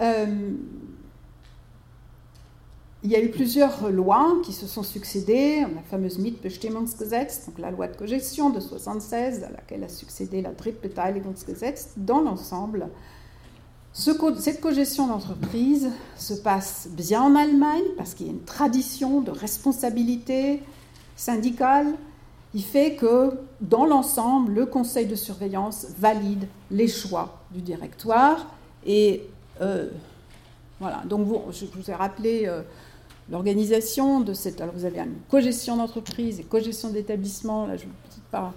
Euh, 0.00 0.52
il 3.02 3.10
y 3.10 3.16
a 3.16 3.22
eu 3.22 3.30
plusieurs 3.30 3.90
lois 3.90 4.38
qui 4.44 4.52
se 4.52 4.66
sont 4.66 4.82
succédées, 4.82 5.60
la 5.60 5.82
fameuse 5.90 6.18
Mitbestimmungsgesetz, 6.18 7.46
donc 7.46 7.58
la 7.58 7.70
loi 7.70 7.88
de 7.88 7.96
cogestion 7.96 8.50
de 8.50 8.58
1976, 8.58 9.44
à 9.44 9.50
laquelle 9.50 9.84
a 9.84 9.88
succédé 9.88 10.42
la 10.42 10.50
Drittbeteiligungsgesetz. 10.52 11.90
Dans 11.96 12.20
l'ensemble, 12.20 12.88
cette 13.92 14.60
cogestion 14.60 15.06
d'entreprise 15.06 15.90
se 16.16 16.34
passe 16.34 16.88
bien 16.90 17.22
en 17.22 17.34
Allemagne 17.34 17.84
parce 17.96 18.14
qu'il 18.14 18.26
y 18.26 18.28
a 18.28 18.32
une 18.32 18.44
tradition 18.44 19.20
de 19.20 19.30
responsabilité 19.30 20.62
syndicale. 21.16 21.94
Il 22.54 22.62
fait 22.62 22.94
que, 22.96 23.38
dans 23.60 23.86
l'ensemble, 23.86 24.52
le 24.52 24.66
conseil 24.66 25.06
de 25.06 25.14
surveillance 25.14 25.86
valide 25.98 26.48
les 26.70 26.88
choix 26.88 27.40
du 27.52 27.60
directoire 27.60 28.46
et 28.84 29.22
euh, 29.60 29.88
voilà, 30.80 31.02
donc 31.06 31.26
je 31.52 31.64
vous 31.64 31.90
ai 31.90 31.94
rappelé 31.94 32.44
euh, 32.46 32.62
l'organisation 33.30 34.20
de 34.20 34.32
cette. 34.32 34.60
Alors 34.60 34.74
vous 34.74 34.84
avez 34.84 35.00
une 35.00 35.20
cogestion 35.28 35.76
d'entreprise 35.76 36.40
et 36.40 36.44
cogestion 36.44 36.90
d'établissement. 36.90 37.66
Là, 37.66 37.76
je 37.76 37.84
ne 37.84 37.88
vais 37.88 37.94
pas 38.30 38.54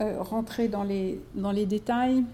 euh, 0.00 0.22
rentrer 0.22 0.68
dans 0.68 0.84
les, 0.84 1.20
dans 1.34 1.52
les 1.52 1.66
détails. 1.66 2.24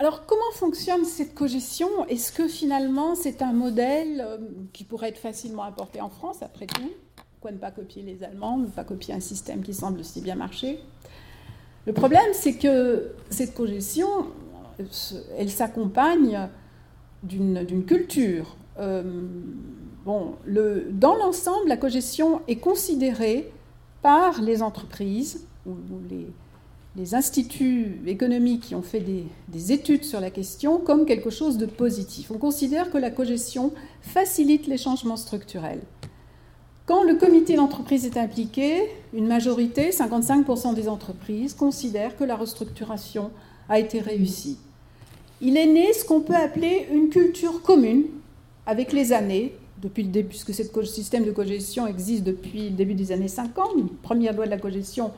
Alors 0.00 0.26
comment 0.26 0.52
fonctionne 0.54 1.04
cette 1.04 1.34
cogestion? 1.34 1.88
Est-ce 2.06 2.30
que 2.30 2.46
finalement 2.46 3.16
c'est 3.16 3.42
un 3.42 3.52
modèle 3.52 4.40
qui 4.72 4.84
pourrait 4.84 5.08
être 5.08 5.18
facilement 5.18 5.64
importé 5.64 6.00
en 6.00 6.08
France 6.08 6.40
après 6.40 6.66
tout? 6.66 6.90
Pourquoi 7.32 7.50
ne 7.52 7.58
pas 7.58 7.72
copier 7.72 8.02
les 8.02 8.22
Allemands, 8.22 8.58
ne 8.58 8.66
pas 8.66 8.84
copier 8.84 9.14
un 9.14 9.20
système 9.20 9.62
qui 9.62 9.74
semble 9.74 10.04
si 10.04 10.20
bien 10.20 10.36
marcher? 10.36 10.80
Le 11.86 11.92
problème, 11.92 12.26
c'est 12.32 12.56
que 12.56 13.12
cette 13.30 13.54
cogestion, 13.54 14.26
elle 15.36 15.50
s'accompagne 15.50 16.48
d'une 17.22 17.84
culture. 17.84 18.56
Euh, 18.78 19.02
dans 20.06 21.14
l'ensemble, 21.16 21.68
la 21.68 21.76
cogestion 21.76 22.40
est 22.48 22.56
considérée 22.56 23.50
par 24.02 24.40
les 24.40 24.62
entreprises 24.62 25.44
ou, 25.66 25.74
les, 26.08 26.26
les, 26.96 27.14
instituts 27.14 28.00
économiques 28.06 28.62
qui 28.62 28.74
ont 28.74 28.82
fait 28.82 29.00
des, 29.00 29.24
des, 29.48 29.72
études 29.72 30.04
sur 30.04 30.20
la 30.20 30.30
question 30.30 30.78
comme 30.78 31.04
quelque 31.04 31.28
chose 31.28 31.58
de 31.58 31.66
positif. 31.66 32.30
On 32.30 32.38
considère 32.38 32.90
que 32.90 32.96
la 32.96 33.10
cogestion 33.10 33.72
facilite 34.00 34.66
les 34.66 34.78
changements 34.78 35.16
structurels. 35.16 35.82
Quand 36.86 37.02
le 37.02 37.16
comité 37.16 37.56
d'entreprise 37.56 38.06
est 38.06 38.16
impliqué, 38.16 38.88
une 39.12 39.26
majorité, 39.26 39.90
55% 39.90 40.74
des 40.74 40.88
entreprises, 40.88 41.52
considèrent 41.52 42.16
que 42.16 42.24
la 42.24 42.34
restructuration 42.34 43.30
a 43.68 43.78
été 43.78 44.00
réussie. 44.00 44.56
Il 45.40 45.56
est 45.56 45.66
né 45.66 45.92
ce 45.92 46.04
qu'on 46.04 46.20
peut 46.20 46.34
appeler 46.34 46.88
une 46.92 47.10
culture 47.10 47.62
commune 47.62 48.04
avec 48.66 48.92
les 48.92 49.12
années, 49.12 49.54
depuis 49.80 50.02
le 50.02 50.08
début, 50.10 50.30
puisque 50.30 50.52
ce 50.52 50.64
système 50.84 51.24
de 51.24 51.30
cogestion 51.30 51.86
existe 51.86 52.24
depuis 52.24 52.70
le 52.70 52.76
début 52.76 52.94
des 52.94 53.12
années 53.12 53.28
50. 53.28 53.70
Une 53.76 53.88
première 53.88 54.34
loi 54.34 54.46
de 54.46 54.50
la 54.50 54.58
cogestion 54.58 55.12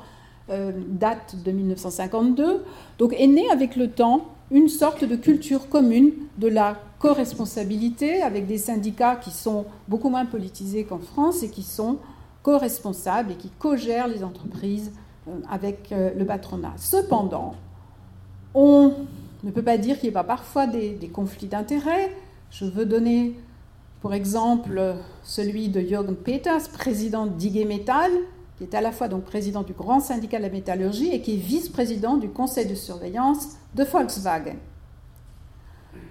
euh, 0.51 0.73
date 0.89 1.37
de 1.45 1.51
1952. 1.51 2.65
Donc 2.99 3.15
est 3.19 3.27
né 3.27 3.49
avec 3.51 3.77
le 3.77 3.89
temps 3.89 4.27
une 4.51 4.69
sorte 4.69 5.05
de 5.05 5.17
culture 5.17 5.69
commune 5.69 6.13
de 6.39 6.49
la 6.49 6.77
co-responsabilité 6.99 8.21
avec 8.21 8.47
des 8.47 8.59
syndicats 8.59 9.17
qui 9.17 9.31
sont 9.31 9.65
beaucoup 9.89 10.11
moins 10.11 10.27
politisés 10.27 10.85
qu'en 10.85 10.99
France 10.99 11.43
et 11.43 11.51
qui 11.51 11.63
sont 11.63 11.99
co-responsables 12.43 13.33
et 13.33 13.37
qui 13.37 13.51
co-gèrent 13.59 14.09
les 14.09 14.25
entreprises 14.25 14.93
euh, 15.29 15.33
avec 15.51 15.93
euh, 15.93 16.11
le 16.19 16.27
patronat. 16.27 16.75
Cependant, 16.77 17.55
on 18.55 18.93
ne 19.47 19.51
peut 19.51 19.63
pas 19.63 19.79
dire 19.79 19.99
qu'il 19.99 20.11
n'y 20.11 20.17
a 20.17 20.23
pas 20.23 20.27
parfois 20.27 20.67
des, 20.67 21.11
conflits 21.13 21.47
d'intérêts. 21.47 22.15
Je 22.51 22.65
veux 22.65 22.85
donner, 22.85 23.35
pour 24.01 24.13
exemple, 24.13 24.97
celui 25.23 25.69
de 25.69 25.81
Jürgen 25.81 26.17
Peters, 26.17 26.69
président 26.73 27.27
d'IG 27.27 27.67
Metall, 27.67 28.11
qui 28.59 28.65
est 28.65 28.75
à 28.75 28.81
la 28.81 28.93
fois 28.93 29.09
donc 29.09 29.25
président 29.25 29.63
du 29.63 29.73
grand 29.73 30.01
syndicat 30.01 30.39
de 30.39 30.43
la 30.43 30.51
métallurgie 30.51 31.15
et 31.15 31.23
qui 31.23 31.35
est 31.35 31.39
vice-président 31.39 32.17
du 32.17 32.29
conseil 32.29 32.67
de 32.67 32.75
surveillance 32.75 33.57
de 33.75 33.85
Volkswagen. 33.85 34.57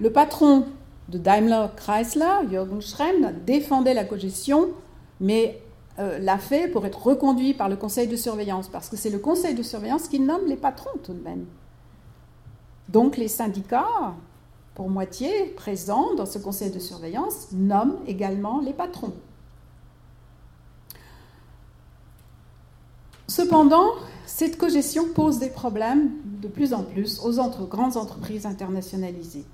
Le 0.02 0.12
patron 0.12 0.65
de 1.10 1.18
Daimler 1.18 1.68
Chrysler, 1.76 2.48
Jürgen 2.50 2.82
Schrem, 2.82 3.34
défendait 3.46 3.94
la 3.94 4.06
cogestion, 4.06 4.70
mais 5.20 5.62
euh, 6.00 6.18
l'a 6.20 6.38
fait 6.38 6.68
pour 6.70 6.86
être 6.86 7.04
reconduit 7.06 7.54
par 7.54 7.70
le 7.70 7.76
conseil 7.76 8.08
de 8.08 8.15
surveillance, 8.15 8.70
parce 8.70 8.89
que 8.89 8.96
c'est 8.96 9.10
le 9.10 9.20
conseil 9.20 9.54
de 9.54 9.63
surveillance 9.63 10.08
qui 10.08 10.20
nomme 10.20 10.48
les 10.48 10.56
patrons 10.56 10.98
tout 11.04 11.13
de 11.13 11.22
même. 11.22 11.46
Donc 12.89 13.17
les 13.17 13.28
syndicats, 13.28 14.15
pour 14.73 14.89
moitié 14.89 15.45
présents 15.56 16.15
dans 16.15 16.25
ce 16.25 16.39
conseil 16.39 16.71
de 16.71 16.80
surveillance, 16.80 17.52
nomment 17.52 17.99
également 18.08 18.60
les 18.62 18.73
patrons. 18.73 19.13
Cependant, 23.28 23.91
cette 24.25 24.58
cogestion 24.58 25.06
pose 25.13 25.38
des 25.38 25.52
problèmes 25.52 26.10
de 26.41 26.47
plus 26.47 26.73
en 26.73 26.84
plus 26.84 27.19
aux 27.19 27.34
grandes 27.67 27.95
entreprises 27.95 28.47
internationalisées. 28.47 29.45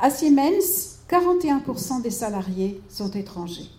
À 0.00 0.10
Siemens, 0.10 0.98
41% 1.08 2.02
des 2.02 2.10
salariés 2.10 2.80
sont 2.88 3.10
étrangers. 3.10 3.70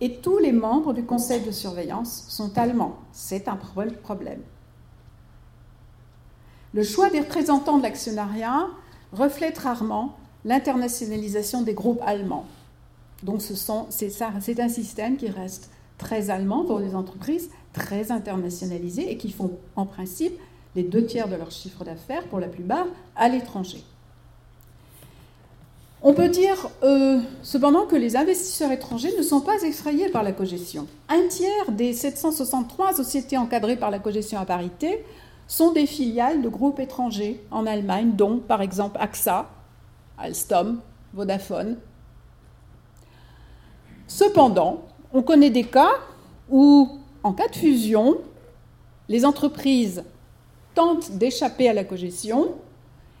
Et 0.00 0.18
tous 0.18 0.38
les 0.38 0.52
membres 0.52 0.92
du 0.92 1.04
conseil 1.04 1.40
de 1.44 1.50
surveillance 1.50 2.26
sont 2.28 2.56
allemands. 2.56 2.98
C'est 3.12 3.48
un 3.48 3.56
problème. 3.56 4.42
Le 6.76 6.82
choix 6.82 7.08
des 7.08 7.20
représentants 7.20 7.78
de 7.78 7.82
l'actionnariat 7.84 8.66
reflète 9.10 9.56
rarement 9.56 10.14
l'internationalisation 10.44 11.62
des 11.62 11.72
groupes 11.72 12.02
allemands. 12.04 12.44
Donc 13.22 13.40
c'est 13.40 14.60
un 14.60 14.68
système 14.68 15.16
qui 15.16 15.30
reste 15.30 15.70
très 15.96 16.28
allemand 16.28 16.66
pour 16.66 16.78
les 16.78 16.94
entreprises, 16.94 17.48
très 17.72 18.12
internationalisées 18.12 19.10
et 19.10 19.16
qui 19.16 19.32
font 19.32 19.52
en 19.74 19.86
principe 19.86 20.34
les 20.74 20.82
deux 20.82 21.06
tiers 21.06 21.28
de 21.28 21.36
leur 21.36 21.50
chiffre 21.50 21.82
d'affaires, 21.82 22.24
pour 22.24 22.40
la 22.40 22.48
plupart, 22.48 22.86
à 23.16 23.30
l'étranger. 23.30 23.82
On 26.02 26.12
peut 26.12 26.28
dire 26.28 26.68
euh, 26.82 27.20
cependant 27.42 27.86
que 27.86 27.96
les 27.96 28.16
investisseurs 28.16 28.70
étrangers 28.70 29.16
ne 29.16 29.22
sont 29.22 29.40
pas 29.40 29.62
effrayés 29.62 30.10
par 30.10 30.22
la 30.22 30.32
cogestion. 30.32 30.86
Un 31.08 31.26
tiers 31.28 31.72
des 31.72 31.94
763 31.94 32.92
sociétés 32.92 33.38
encadrées 33.38 33.76
par 33.76 33.90
la 33.90 33.98
cogestion 33.98 34.38
à 34.38 34.44
parité 34.44 35.02
sont 35.46 35.72
des 35.72 35.86
filiales 35.86 36.42
de 36.42 36.48
groupes 36.48 36.80
étrangers 36.80 37.44
en 37.50 37.66
Allemagne, 37.66 38.12
dont 38.16 38.38
par 38.38 38.62
exemple 38.62 38.96
AXA, 39.00 39.48
Alstom, 40.18 40.80
Vodafone. 41.14 41.76
Cependant, 44.06 44.82
on 45.12 45.22
connaît 45.22 45.50
des 45.50 45.64
cas 45.64 45.92
où, 46.50 46.98
en 47.22 47.32
cas 47.32 47.48
de 47.48 47.56
fusion, 47.56 48.18
les 49.08 49.24
entreprises 49.24 50.04
tentent 50.74 51.12
d'échapper 51.12 51.68
à 51.68 51.72
la 51.72 51.84
cogestion 51.84 52.54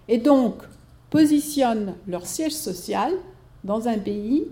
et 0.08 0.18
donc 0.18 0.62
positionnent 1.10 1.94
leur 2.06 2.26
siège 2.26 2.52
social 2.52 3.12
dans 3.64 3.88
un 3.88 3.98
pays 3.98 4.46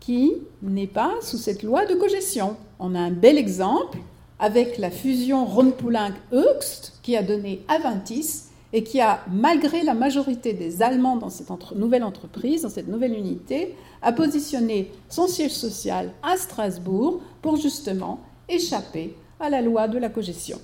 qui 0.00 0.32
n'est 0.62 0.86
pas 0.86 1.14
sous 1.20 1.36
cette 1.36 1.62
loi 1.62 1.86
de 1.86 1.94
cogestion. 1.94 2.56
On 2.78 2.94
a 2.94 3.00
un 3.00 3.10
bel 3.10 3.38
exemple 3.38 3.98
avec 4.38 4.78
la 4.78 4.90
fusion 4.90 5.44
Rhône-Poulenc-Euxt 5.44 6.98
qui 7.02 7.16
a 7.16 7.22
donné 7.22 7.64
Aventis 7.68 8.44
et 8.72 8.84
qui 8.84 9.00
a, 9.00 9.20
malgré 9.30 9.82
la 9.82 9.94
majorité 9.94 10.52
des 10.52 10.82
Allemands 10.82 11.16
dans 11.16 11.30
cette 11.30 11.48
nouvelle 11.74 12.04
entreprise, 12.04 12.62
dans 12.62 12.68
cette 12.68 12.88
nouvelle 12.88 13.14
unité, 13.14 13.74
a 14.02 14.12
positionné 14.12 14.92
son 15.08 15.26
siège 15.26 15.54
social 15.54 16.12
à 16.22 16.36
Strasbourg 16.36 17.20
pour 17.40 17.56
justement 17.56 18.20
échapper 18.48 19.16
à 19.40 19.48
la 19.48 19.62
loi 19.62 19.88
de 19.88 19.98
la 19.98 20.08
cogestion. 20.10 20.60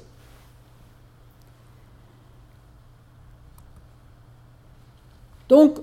Donc, 5.49 5.79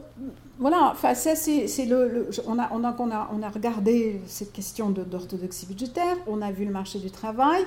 voilà, 0.61 0.91
enfin, 0.91 1.15
ça, 1.15 1.35
c'est, 1.35 1.85
le, 1.85 2.29
on, 2.45 2.59
a, 2.59 3.49
regardé 3.49 4.21
cette 4.27 4.53
question 4.53 4.91
d'orthodoxie 4.91 5.65
budgétaire, 5.65 6.15
on 6.27 6.39
a 6.39 6.51
vu 6.51 6.65
le 6.65 6.71
marché 6.71 6.99
du 6.99 7.09
travail, 7.09 7.63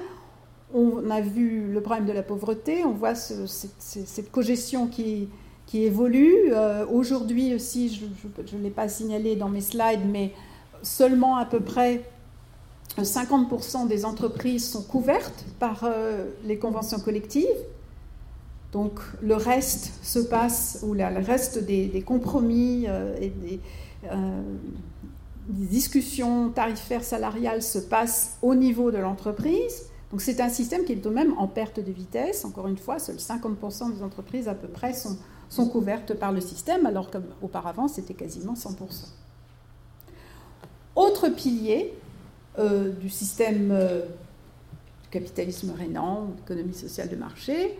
on 0.73 1.11
a 1.11 1.21
vu 1.21 1.73
le 1.73 1.81
problème 1.81 2.07
de 2.07 2.13
la 2.13 2.23
pauvreté, 2.23 2.85
on 2.85 2.93
voit 2.93 3.17
cette, 3.17 4.31
cogestion 4.31 4.87
qui, 4.87 5.29
qui 5.67 5.83
évolue. 5.83 6.53
Euh, 6.53 6.87
aujourd'hui 6.87 7.53
aussi, 7.57 7.93
je 7.93 8.57
ne 8.57 8.63
l'ai 8.63 8.71
pas 8.71 8.89
signalé 8.89 9.35
dans 9.35 9.49
mes 9.49 9.61
slides, 9.61 10.07
mais 10.09 10.33
seulement 10.83 11.37
à 11.37 11.47
peu 11.47 11.59
près 11.59 12.05
50% 12.97 13.89
des 13.89 14.05
entreprises 14.05 14.71
sont 14.71 14.85
couvertes 14.85 15.45
par 15.59 15.83
euh, 15.83 16.27
les 16.45 16.59
conventions 16.59 17.01
collectives. 17.01 17.49
Donc 18.75 18.99
le 19.23 19.37
reste 19.37 19.93
se 20.03 20.19
passe, 20.19 20.81
ou 20.83 20.95
le 20.95 21.25
reste 21.25 21.65
des, 21.65 22.03
compromis 22.05 22.87
euh, 22.89 23.17
et 23.21 23.33
euh, 24.11 24.43
des, 25.49 25.67
discussions 25.67 26.51
tarifaires 26.51 27.05
salariales 27.05 27.63
se 27.63 27.79
passent 27.79 28.37
au 28.43 28.57
niveau 28.57 28.91
de 28.91 28.99
l'entreprise. 28.99 29.85
Donc 30.11 30.21
c'est 30.21 30.41
un 30.41 30.49
système 30.49 30.85
qui 30.85 30.93
est 30.93 30.97
tout 30.97 31.11
de 31.11 31.15
même 31.15 31.39
en 31.39 31.47
perte 31.47 31.79
de 31.79 31.93
vitesse. 31.93 32.45
Encore 32.45 32.67
une 32.67 32.77
fois, 32.77 32.99
seuls 32.99 33.15
50% 33.15 33.95
des 33.95 34.03
entreprises 34.03 34.49
à 34.49 34.55
peu 34.55 34.67
près 34.67 34.93
sont, 34.93 35.19
sont 35.49 35.69
couvertes 35.69 36.15
par 36.15 36.33
le 36.33 36.41
système, 36.41 36.85
alors 36.85 37.13
qu'auparavant 37.13 37.87
c'était 37.87 38.15
quasiment 38.15 38.55
100%. 38.55 38.73
Autre 40.97 41.29
pilier 41.29 41.95
euh, 42.59 42.91
du 42.91 43.09
système 43.09 43.69
du 43.69 45.09
capitalisme 45.13 45.71
rénant, 45.79 46.25
d'économie 46.39 46.75
sociale 46.75 47.09
de 47.09 47.17
marché, 47.17 47.79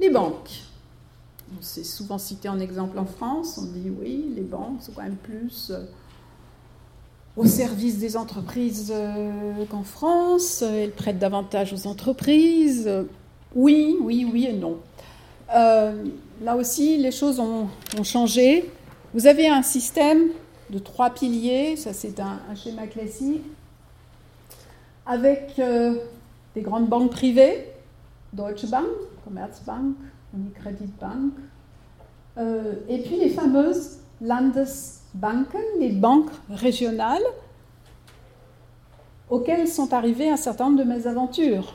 les 0.00 0.10
banques. 0.10 0.62
C'est 1.60 1.84
souvent 1.84 2.18
cité 2.18 2.48
en 2.48 2.60
exemple 2.60 2.98
en 2.98 3.06
France. 3.06 3.58
On 3.58 3.66
dit 3.66 3.90
oui, 3.90 4.32
les 4.34 4.42
banques 4.42 4.82
sont 4.82 4.92
quand 4.92 5.02
même 5.02 5.16
plus 5.16 5.70
euh, 5.70 5.84
au 7.36 7.46
service 7.46 7.98
des 7.98 8.16
entreprises 8.16 8.92
euh, 8.94 9.64
qu'en 9.70 9.82
France. 9.82 10.62
Elles 10.62 10.92
prêtent 10.92 11.18
davantage 11.18 11.72
aux 11.72 11.86
entreprises. 11.86 12.90
Oui, 13.54 13.96
oui, 14.00 14.28
oui 14.30 14.46
et 14.46 14.52
non. 14.52 14.78
Euh, 15.54 16.04
là 16.42 16.56
aussi, 16.56 16.98
les 16.98 17.10
choses 17.10 17.40
ont, 17.40 17.68
changé. 18.04 18.70
Vous 19.14 19.26
avez 19.26 19.48
un 19.48 19.62
système 19.62 20.28
de 20.68 20.78
trois 20.78 21.10
piliers, 21.10 21.76
ça 21.76 21.94
c'est 21.94 22.20
un, 22.20 22.38
schéma 22.54 22.86
classique, 22.86 23.40
avec 25.06 25.58
des 26.54 26.60
grandes 26.60 26.88
banques 26.88 27.10
privées, 27.10 27.72
Deutsche 28.34 28.66
Bank, 28.66 28.84
Commerzbank, 29.28 29.96
Unicreditbank, 30.34 31.32
euh, 32.38 32.74
et 32.88 33.02
puis 33.02 33.16
les 33.16 33.30
fameuses 33.30 33.98
Landesbanken, 34.20 35.60
les 35.78 35.90
banques 35.90 36.30
régionales, 36.50 37.22
auxquelles 39.30 39.68
sont 39.68 39.92
arrivées 39.92 40.30
un 40.30 40.36
certain 40.36 40.66
nombre 40.66 40.78
de 40.78 40.84
mésaventures 40.84 41.74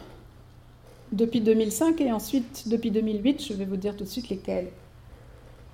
depuis 1.12 1.42
2005 1.42 2.02
et 2.02 2.12
ensuite 2.12 2.68
depuis 2.68 2.90
2008, 2.90 3.44
je 3.44 3.54
vais 3.54 3.66
vous 3.66 3.78
dire 3.78 3.96
tout 3.96 4.04
de 4.04 4.10
suite 4.10 4.30
lesquelles. 4.30 4.70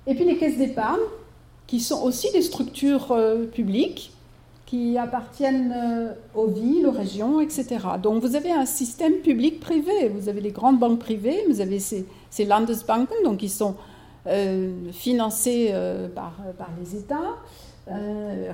Et 0.06 0.14
puis 0.14 0.24
les 0.24 0.36
caisses 0.36 0.58
d'épargne, 0.58 1.00
qui 1.66 1.80
sont 1.80 2.02
aussi 2.02 2.30
des 2.32 2.42
structures 2.42 3.12
euh, 3.12 3.46
publiques 3.46 4.12
qui 4.70 4.96
appartiennent 4.96 5.74
euh, 5.76 6.12
aux 6.32 6.46
villes, 6.46 6.86
aux 6.86 6.92
régions, 6.92 7.40
etc. 7.40 7.78
Donc 8.00 8.22
vous 8.22 8.36
avez 8.36 8.52
un 8.52 8.66
système 8.66 9.14
public-privé. 9.14 10.08
Vous 10.14 10.28
avez 10.28 10.40
les 10.40 10.52
grandes 10.52 10.78
banques 10.78 11.00
privées, 11.00 11.44
vous 11.48 11.60
avez 11.60 11.80
ces, 11.80 12.06
ces 12.30 12.44
Landesbanken, 12.44 13.16
donc 13.24 13.38
qui 13.38 13.48
sont 13.48 13.74
euh, 14.28 14.70
financés 14.92 15.70
euh, 15.72 16.08
par, 16.08 16.36
par, 16.56 16.70
les 16.80 16.96
États 16.96 17.36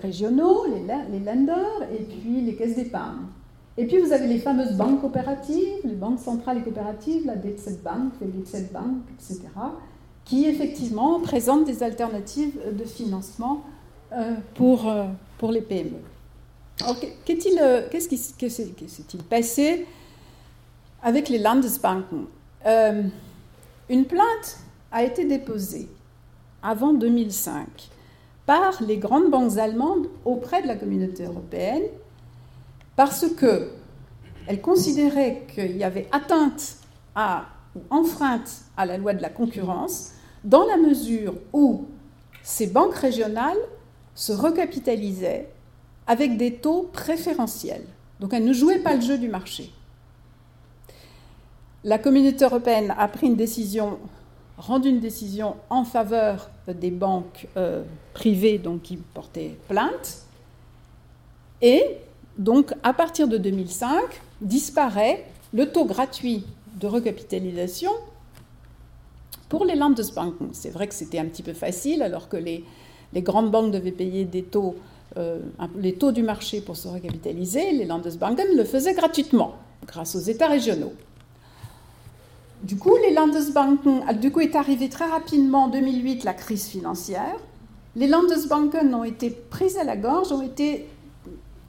régionaux, 0.00 0.64
les, 0.64 1.18
les 1.18 1.22
lenders, 1.22 1.82
et 1.92 2.04
puis 2.04 2.40
les 2.40 2.56
caisses 2.56 2.76
d'épargne. 2.76 3.26
Et 3.76 3.86
puis 3.86 3.98
vous 3.98 4.14
avez 4.14 4.26
les 4.26 4.38
fameuses 4.38 4.72
banques 4.72 5.02
coopératives, 5.02 5.84
les 5.84 5.96
banques 5.96 6.20
centrales 6.20 6.56
et 6.56 6.62
coopératives, 6.62 7.26
la 7.26 7.36
DZ 7.36 7.82
Bank, 7.84 8.14
les 8.22 8.28
DZ 8.28 8.72
Bank, 8.72 9.02
etc., 9.18 9.42
qui 10.24 10.46
effectivement 10.46 11.20
présentent 11.20 11.66
des 11.66 11.82
alternatives 11.82 12.58
de 12.72 12.84
financement 12.84 13.62
pour, 14.54 14.92
pour 15.38 15.52
les 15.52 15.60
PME. 15.60 16.00
Euh, 16.82 17.82
qu'est-ce 17.90 18.08
qui 18.08 18.18
s'est-il 18.18 19.22
passé 19.22 19.86
avec 21.02 21.28
les 21.28 21.38
Landesbanken? 21.38 22.26
Euh, 22.66 23.02
Une 23.88 24.04
plainte 24.04 24.58
a 24.92 25.02
été 25.04 25.24
déposée 25.24 25.88
avant 26.62 26.92
2005 26.92 27.66
par 28.44 28.82
les 28.82 28.98
grandes 28.98 29.30
banques 29.30 29.56
allemandes 29.58 30.08
auprès 30.24 30.62
de 30.62 30.66
la 30.66 30.76
communauté 30.76 31.24
européenne 31.24 31.84
parce 32.94 33.26
que 33.36 33.70
elles 34.46 34.60
considéraient 34.60 35.44
qu'il 35.52 35.76
y 35.76 35.84
avait 35.84 36.08
atteinte 36.12 36.76
à, 37.14 37.46
ou 37.74 37.80
enfreinte 37.90 38.62
à 38.76 38.86
la 38.86 38.96
loi 38.96 39.14
de 39.14 39.22
la 39.22 39.30
concurrence 39.30 40.12
dans 40.44 40.64
la 40.64 40.76
mesure 40.76 41.34
où 41.52 41.86
ces 42.42 42.68
banques 42.68 42.94
régionales 42.94 43.58
se 44.16 44.32
recapitalisaient 44.32 45.48
avec 46.08 46.36
des 46.36 46.54
taux 46.54 46.90
préférentiels. 46.92 47.84
Donc 48.18 48.32
elle 48.32 48.44
ne 48.44 48.52
jouait 48.52 48.80
pas 48.80 48.94
le 48.96 49.02
jeu 49.02 49.18
du 49.18 49.28
marché. 49.28 49.70
La 51.84 51.98
communauté 51.98 52.44
européenne 52.44 52.94
a 52.98 53.06
pris 53.06 53.28
une 53.28 53.36
décision, 53.36 53.98
rendu 54.56 54.88
une 54.88 55.00
décision 55.00 55.54
en 55.70 55.84
faveur 55.84 56.50
des 56.66 56.90
banques 56.90 57.46
euh, 57.56 57.84
privées 58.14 58.58
donc, 58.58 58.82
qui 58.82 58.96
portaient 58.96 59.56
plainte. 59.68 60.22
Et 61.60 61.98
donc 62.38 62.72
à 62.82 62.92
partir 62.92 63.28
de 63.28 63.36
2005, 63.36 64.00
disparaît 64.40 65.26
le 65.52 65.70
taux 65.70 65.84
gratuit 65.84 66.44
de 66.74 66.86
recapitalisation 66.86 67.92
Pour 69.48 69.64
les 69.64 69.76
Landesbanken, 69.76 70.48
c'est 70.52 70.70
vrai 70.70 70.88
que 70.88 70.94
c'était 70.94 71.18
un 71.18 71.26
petit 71.26 71.42
peu 71.42 71.52
facile, 71.52 72.02
alors 72.02 72.28
que 72.28 72.36
les, 72.36 72.64
les 73.12 73.22
grandes 73.22 73.50
banques 73.50 73.72
devaient 73.72 73.92
payer 73.92 74.26
taux, 74.42 74.76
euh, 75.16 75.38
les 75.78 75.94
taux 75.94 76.12
du 76.12 76.22
marché 76.22 76.60
pour 76.60 76.76
se 76.76 76.88
recapitaliser. 76.88 77.72
Les 77.72 77.84
Landesbanken 77.84 78.56
le 78.56 78.64
faisaient 78.64 78.94
gratuitement, 78.94 79.54
grâce 79.86 80.14
aux 80.16 80.20
États 80.20 80.48
régionaux. 80.48 80.92
Du 82.62 82.76
coup, 82.76 82.94
les 83.06 83.14
Landesbanken, 83.14 84.18
du 84.18 84.32
coup, 84.32 84.40
est 84.40 84.56
arrivée 84.56 84.88
très 84.88 85.06
rapidement 85.06 85.64
en 85.64 85.68
2008 85.68 86.24
la 86.24 86.34
crise 86.34 86.66
financière. 86.66 87.36
Les 87.94 88.06
Landesbanken 88.06 88.94
ont 88.94 89.04
été 89.04 89.30
prises 89.30 89.78
à 89.78 89.84
la 89.84 89.96
gorge, 89.96 90.32
ont 90.32 90.42
été 90.42 90.86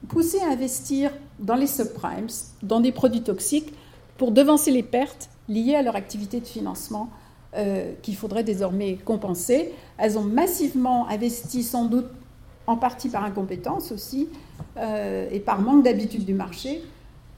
poussées 0.08 0.40
à 0.40 0.52
investir 0.52 1.12
dans 1.38 1.54
les 1.54 1.66
subprimes, 1.66 2.28
dans 2.62 2.80
des 2.80 2.92
produits 2.92 3.22
toxiques, 3.22 3.72
pour 4.16 4.32
devancer 4.32 4.70
les 4.70 4.82
pertes 4.82 5.30
liées 5.48 5.76
à 5.76 5.82
leur 5.82 5.96
activité 5.96 6.40
de 6.40 6.46
financement 6.46 7.08
euh, 7.56 7.94
qu'il 8.02 8.14
faudrait 8.14 8.44
désormais 8.44 8.96
compenser. 8.96 9.72
Elles 9.96 10.18
ont 10.18 10.22
massivement 10.22 11.08
investi, 11.08 11.62
sans 11.62 11.86
doute 11.86 12.04
en 12.66 12.76
partie 12.76 13.08
par 13.08 13.24
incompétence 13.24 13.90
aussi, 13.90 14.28
euh, 14.76 15.26
et 15.32 15.40
par 15.40 15.62
manque 15.62 15.82
d'habitude 15.82 16.26
du 16.26 16.34
marché, 16.34 16.82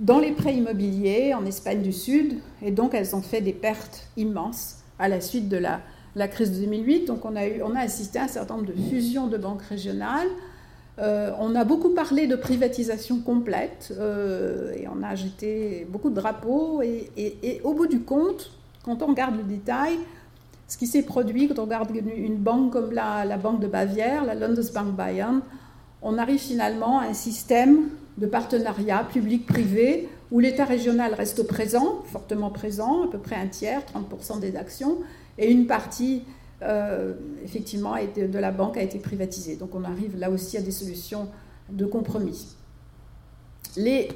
dans 0.01 0.19
les 0.19 0.33
prêts 0.33 0.57
immobiliers 0.57 1.33
en 1.33 1.47
Espagne 1.47 1.81
du 1.81 1.93
Sud, 1.93 2.39
et 2.61 2.73
donc 2.73 2.93
elles 2.93 3.15
ont 3.15 3.23
fait 3.23 3.41
des 3.41 3.53
pertes 3.53 4.09
immenses 4.17 4.79
à 4.99 5.07
la 5.07 5.21
suite 5.21 5.49
de 5.49 5.59
la, 5.59 5.81
crise 6.27 6.51
de 6.59 6.65
2008. 6.65 7.05
Donc 7.05 7.25
on 7.25 7.37
a, 7.37 7.47
eu, 7.47 7.63
on 7.63 7.77
a 7.77 7.81
assisté 7.81 8.19
à 8.19 8.25
un 8.25 8.29
certain 8.29 8.57
nombre 8.57 8.67
de 8.67 8.83
fusions 8.91 9.29
de 9.29 9.39
banques 9.39 9.63
régionales. 9.63 10.27
Euh, 10.99 11.31
on 11.39 11.55
a 11.55 11.63
beaucoup 11.63 11.91
parlé 11.91 12.27
de 12.27 12.35
privatisation 12.35 13.21
complète 13.21 13.95
et 14.77 14.89
on 14.89 15.05
a 15.05 15.15
jeté 15.15 15.87
beaucoup 15.89 16.11
de 16.11 16.17
drapeaux. 16.17 16.83
Et, 16.83 17.61
au 17.63 17.75
bout 17.75 17.87
du 17.87 18.01
compte, 18.01 18.51
quand 18.85 19.03
on 19.03 19.07
regarde 19.07 19.37
le 19.37 19.43
détail, 19.43 19.99
ce 20.69 20.77
qui 20.77 20.87
s'est 20.87 21.03
produit, 21.03 21.49
quand 21.49 21.59
on 21.59 21.65
regarde 21.65 21.91
une, 21.95 22.37
banque 22.37 22.73
comme 22.73 22.93
la, 22.93 23.37
Banque 23.37 23.61
de 23.61 23.67
Bavière, 23.67 24.25
la 24.25 24.35
Landesbank 24.35 24.95
Bayern, 24.95 25.41
on 26.03 26.17
arrive 26.17 26.39
finalement 26.39 27.01
à 27.01 27.07
un 27.07 27.13
système 27.13 27.89
de 28.19 28.27
partenariat 28.27 29.05
public-privé 29.05 30.09
où 30.31 30.39
l'État 30.39 30.65
régional 30.65 31.15
reste 31.15 31.47
présent, 31.47 32.03
fortement 32.07 32.51
présent, 32.51 33.05
à 33.05 33.09
peu 33.09 33.19
près 33.19 33.37
un 33.37 33.49
tiers, 33.49 33.83
30% 33.83 34.39
des 34.39 34.57
actions, 34.57 34.99
et 35.39 35.51
une 35.51 35.67
partie, 35.67 36.23
euh, 36.63 37.15
effectivement, 37.43 37.95
de 38.17 38.39
la 38.39 38.53
banque 38.53 38.77
a 38.77 38.83
été 38.83 38.99
privatisée. 38.99 39.57
Donc 39.57 39.75
on 39.75 39.83
arrive 39.85 40.17
là 40.17 40.31
aussi 40.31 40.57
à 40.57 40.63
des 40.63 40.71
solutions 40.71 41.29
de 41.69 41.85
compromis. 41.85 42.55
Les, 43.77 44.09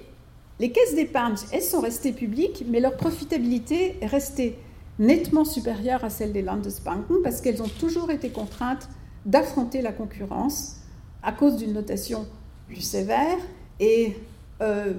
les 0.61 0.71
caisses 0.71 0.95
d'épargne, 0.95 1.35
elles 1.53 1.63
sont 1.63 1.81
restées 1.81 2.13
publiques, 2.13 2.65
mais 2.69 2.81
leur 2.81 2.97
profitabilité 2.97 3.97
est 4.01 4.07
restée 4.07 4.57
nettement 4.99 5.45
supérieure 5.45 6.05
à 6.05 6.11
celle 6.11 6.33
des 6.33 6.43
Landesbanken 6.43 7.17
parce 7.23 7.41
qu'elles 7.41 7.63
ont 7.63 7.69
toujours 7.81 8.11
été 8.11 8.31
contraintes 8.31 8.89
d'affronter 9.27 9.83
la 9.83 9.93
concurrence 9.93 10.77
à 11.23 11.33
cause 11.33 11.57
d'une 11.57 11.73
notation 11.73 12.27
plus 12.69 12.81
sévère 12.81 13.39
et 13.81 14.17
euh, 14.61 14.93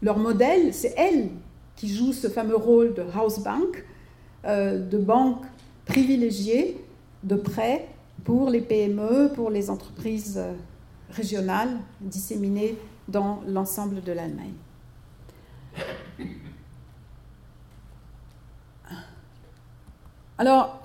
leur 0.00 0.18
modèle, 0.18 0.72
c'est 0.72 0.94
elles 0.96 1.28
qui 1.74 1.94
jouent 1.94 2.12
ce 2.12 2.28
fameux 2.28 2.56
rôle 2.56 2.94
de 2.94 3.02
house 3.14 3.40
bank, 3.40 3.84
euh, 4.46 4.78
de 4.78 4.98
banque 4.98 5.44
privilégiée 5.84 6.82
de 7.22 7.36
prêt 7.36 7.88
pour 8.24 8.48
les 8.48 8.60
PME, 8.60 9.32
pour 9.34 9.50
les 9.50 9.68
entreprises 9.68 10.38
euh, 10.38 10.54
régionales 11.10 11.76
disséminées 12.00 12.76
dans 13.08 13.40
l'ensemble 13.46 14.02
de 14.02 14.12
l'Allemagne. 14.12 14.54
Alors, 20.38 20.80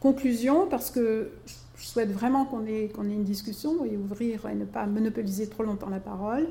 conclusion, 0.00 0.68
parce 0.68 0.90
que 0.90 1.30
je 1.76 1.84
souhaite 1.84 2.10
vraiment 2.10 2.44
qu'on 2.44 2.66
ait, 2.66 2.84
ait, 2.84 2.92
une 2.96 3.24
discussion 3.24 3.84
et 3.84 3.96
ouvrir 3.96 4.46
et 4.46 4.54
ne 4.54 4.64
pas 4.64 4.86
monopoliser 4.86 5.48
trop 5.48 5.62
longtemps 5.62 5.90
la 5.90 6.00
parole. 6.00 6.48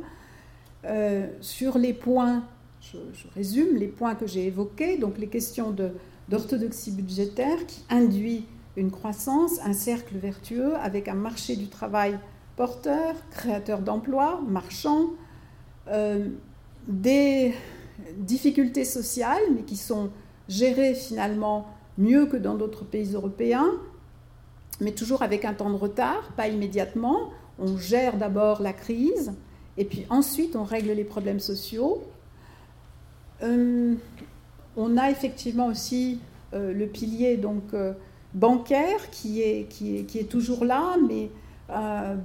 Euh, 0.86 1.28
sur 1.42 1.78
les 1.78 1.94
points, 1.94 2.44
je, 2.82 2.98
résume 3.36 3.76
les 3.76 3.88
points 3.88 4.16
que 4.16 4.28
j'ai 4.28 4.48
évoqués, 4.48 4.98
donc 4.98 5.18
les 5.18 5.28
questions 5.28 5.76
d'orthodoxie 6.30 6.92
budgétaire 6.92 7.66
qui 7.68 7.84
induit 7.90 8.46
une 8.78 8.92
croissance, 8.92 9.60
un 9.66 9.74
cercle 9.74 10.16
vertueux 10.18 10.76
avec 10.78 11.08
un 11.08 11.16
marché 11.16 11.56
du 11.56 11.68
travail 11.68 12.20
porteur, 12.56 13.16
créateur 13.32 13.80
d'emplois, 13.80 14.42
marchand, 14.48 15.10
euh, 15.90 16.28
des 16.88 17.54
difficultés 18.18 18.86
sociales, 18.86 19.44
mais 19.56 19.64
qui 19.64 19.78
sont 19.78 20.10
gérées 20.48 20.94
finalement 20.94 21.68
mieux 21.98 22.26
que 22.26 22.38
dans 22.38 22.56
d'autres 22.56 22.86
pays 22.86 23.14
européens, 23.14 23.72
mais 24.80 24.92
toujours 24.92 25.24
avec 25.24 25.46
un 25.46 25.54
temps 25.54 25.70
de 25.70 25.76
retard, 25.76 26.32
pas 26.36 26.48
immédiatement. 26.48 27.32
On 27.60 27.78
gère 27.78 28.18
d'abord 28.18 28.62
la 28.62 28.74
crise, 28.74 29.34
et 29.78 29.86
puis 29.86 30.06
ensuite 30.10 30.56
on 30.56 30.64
règle 30.64 30.92
les 30.92 31.04
problèmes 31.04 31.40
sociaux. 31.40 32.04
Euh, 33.44 33.96
on 34.76 34.98
a 34.98 35.10
effectivement 35.10 35.68
aussi 35.68 36.20
euh, 36.54 36.74
le 36.74 36.88
pilier 36.88 37.40
euh, 37.74 37.94
bancaire 38.34 39.10
qui 39.12 39.42
est, 39.42 40.30
toujours 40.30 40.66
là, 40.66 40.96
mais 41.08 41.30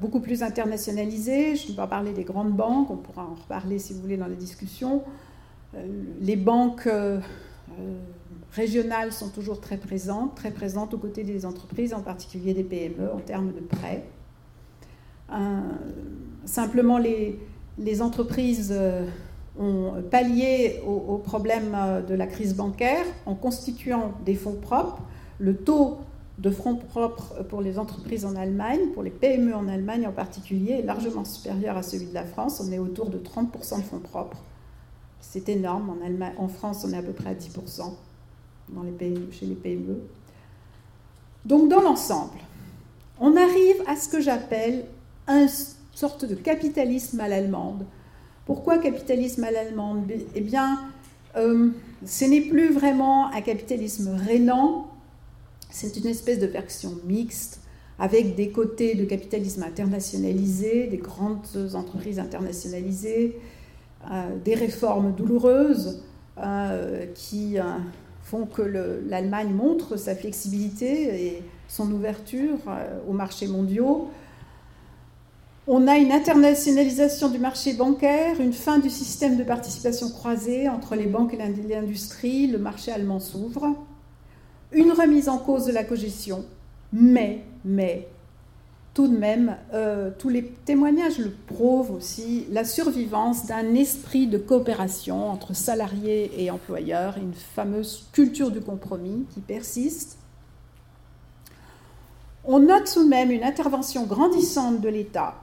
beaucoup 0.00 0.20
plus 0.20 0.42
internationalisé. 0.42 1.56
Je 1.56 1.64
ne 1.64 1.68
vais 1.70 1.76
pas 1.76 1.86
parler 1.86 2.12
des 2.12 2.24
grandes 2.24 2.52
banques, 2.52 2.90
on 2.90 2.96
pourra 2.96 3.24
en 3.24 3.34
reparler 3.34 3.78
si 3.78 3.92
vous 3.92 4.00
voulez 4.00 4.16
dans 4.16 4.26
les 4.26 4.36
discussions. 4.36 5.02
les 6.20 6.36
banques 6.36 6.88
régionales 8.52 9.12
sont 9.12 9.30
toujours 9.30 9.60
très 9.60 9.78
présentes, 9.78 10.34
très 10.34 10.50
présentes 10.50 10.94
aux 10.94 10.98
côtés 10.98 11.24
des 11.24 11.46
entreprises, 11.46 11.94
en 11.94 12.02
particulier 12.02 12.54
des 12.54 12.64
PME, 12.64 13.10
en 13.12 13.18
termes 13.18 13.52
de 13.52 13.60
prêts. 13.60 14.04
Euh, 15.32 15.60
simplement, 16.44 16.98
les, 16.98 18.02
entreprises 18.02 18.72
euh, 18.76 19.06
ont 19.58 20.02
pallié 20.10 20.80
au, 20.86 20.92
au, 20.92 21.18
problème 21.18 21.74
euh, 21.74 22.02
de 22.02 22.14
la 22.14 22.26
crise 22.26 22.54
bancaire 22.54 23.04
en 23.24 23.34
constituant 23.34 24.12
des 24.24 24.34
fonds 24.34 24.58
propres. 24.60 25.00
Le 25.38 25.56
taux 25.56 25.98
de 26.42 26.50
fonds 26.50 26.74
propres 26.74 27.44
pour 27.48 27.60
les 27.60 27.78
entreprises 27.78 28.24
en 28.24 28.34
Allemagne, 28.34 28.88
pour 28.94 29.04
les 29.04 29.10
PME 29.10 29.54
en 29.54 29.68
Allemagne 29.68 30.08
en 30.08 30.12
particulier, 30.12 30.72
est 30.72 30.82
largement 30.82 31.24
supérieur 31.24 31.76
à 31.76 31.84
celui 31.84 32.06
de 32.06 32.14
la 32.14 32.24
France. 32.24 32.60
On 32.60 32.72
est 32.72 32.80
autour 32.80 33.10
de 33.10 33.18
30% 33.18 33.76
de 33.76 33.82
fonds 33.82 34.00
propres. 34.00 34.42
C'est 35.20 35.48
énorme. 35.48 35.96
En, 36.36 36.48
France, 36.48 36.84
on 36.84 36.92
est 36.92 36.96
à 36.96 37.02
peu 37.02 37.12
près 37.12 37.30
à 37.30 37.34
10% 37.34 37.94
dans 38.70 38.82
les 38.82 38.90
PME, 38.90 39.30
chez 39.30 39.46
les 39.46 39.54
PME. 39.54 40.00
Donc 41.44 41.68
dans 41.68 41.80
l'ensemble, 41.80 42.38
on 43.20 43.36
arrive 43.36 43.76
à 43.86 43.94
ce 43.94 44.08
que 44.08 44.20
j'appelle 44.20 44.84
une 45.28 45.48
sorte 45.94 46.24
de 46.24 46.34
capitalisme 46.34 47.20
à 47.20 47.28
l'allemande. 47.28 47.86
Pourquoi 48.46 48.78
capitalisme 48.78 49.44
à 49.44 49.52
l'allemande? 49.52 50.10
Eh 50.34 50.40
bien, 50.40 50.80
euh, 51.36 51.70
ce 52.04 52.24
n'est 52.24 52.40
plus 52.40 52.72
vraiment 52.72 53.32
un 53.32 53.40
capitalisme 53.42 54.16
rénant, 54.16 54.91
c'est 55.72 55.96
une 55.96 56.06
espèce 56.06 56.38
de 56.38 56.46
version 56.46 56.94
mixte 57.06 57.60
avec 57.98 58.34
des 58.34 58.50
côtés 58.50 58.94
de 58.94 59.04
capitalisme 59.04 59.62
internationalisé, 59.62 60.86
des 60.86 60.96
grandes 60.96 61.46
entreprises 61.74 62.18
internationalisées, 62.18 63.38
euh, 64.10 64.36
des 64.44 64.54
réformes 64.54 65.14
douloureuses 65.14 66.02
euh, 66.38 67.06
qui 67.14 67.58
font 68.22 68.46
que 68.46 68.62
l'Allemagne 68.62 69.52
montre 69.52 69.96
sa 69.96 70.14
flexibilité 70.14 71.26
et 71.26 71.42
son 71.68 71.90
ouverture 71.90 72.58
euh, 72.68 72.98
aux 73.08 73.12
marchés 73.12 73.48
mondiaux. 73.48 74.08
On 75.66 75.86
a 75.86 75.96
une 75.96 76.12
internationalisation 76.12 77.28
du 77.28 77.38
marché 77.38 77.74
bancaire, 77.74 78.40
une 78.40 78.52
fin 78.52 78.78
du 78.78 78.90
système 78.90 79.36
de 79.36 79.44
participation 79.44 80.08
croisée 80.10 80.68
entre 80.68 80.96
les 80.96 81.06
banques 81.06 81.34
et 81.34 81.36
l'industrie, 81.36 82.46
le 82.48 82.58
marché 82.58 82.90
allemand 82.90 83.20
s'ouvre, 83.20 83.76
une 84.72 84.92
remise 84.92 85.28
en 85.28 85.38
cause 85.38 85.66
de 85.66 85.72
la 85.72 85.84
cogestion, 85.84 86.44
mais, 86.92 87.44
mais, 87.64 88.08
tout 88.94 89.08
de 89.08 89.16
même, 89.16 89.56
euh, 89.72 90.10
tous 90.18 90.28
les 90.28 90.44
témoignages 90.44 91.18
le 91.18 91.30
prouvent 91.30 91.92
aussi, 91.92 92.46
la 92.50 92.64
survivance 92.64 93.46
d'un 93.46 93.74
esprit 93.74 94.26
de 94.26 94.36
coopération 94.36 95.30
entre 95.30 95.54
salariés 95.54 96.30
et 96.42 96.50
employeurs, 96.50 97.16
une 97.16 97.32
fameuse 97.32 98.06
culture 98.12 98.50
du 98.50 98.60
compromis 98.60 99.24
qui 99.32 99.40
persiste. 99.40 100.18
On 102.44 102.58
note 102.58 102.92
tout 102.92 103.04
de 103.04 103.08
même 103.08 103.30
une 103.30 103.44
intervention 103.44 104.04
grandissante 104.04 104.80
de 104.80 104.88
l'État 104.88 105.36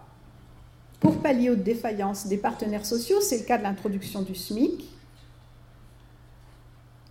pour 1.00 1.20
pallier 1.20 1.50
aux 1.50 1.56
défaillances 1.56 2.28
des 2.28 2.38
partenaires 2.38 2.86
sociaux, 2.86 3.22
c'est 3.22 3.40
le 3.40 3.46
cas 3.46 3.58
de 3.58 3.64
l'introduction 3.64 4.22
du 4.22 4.36
SMIC. 4.36 4.86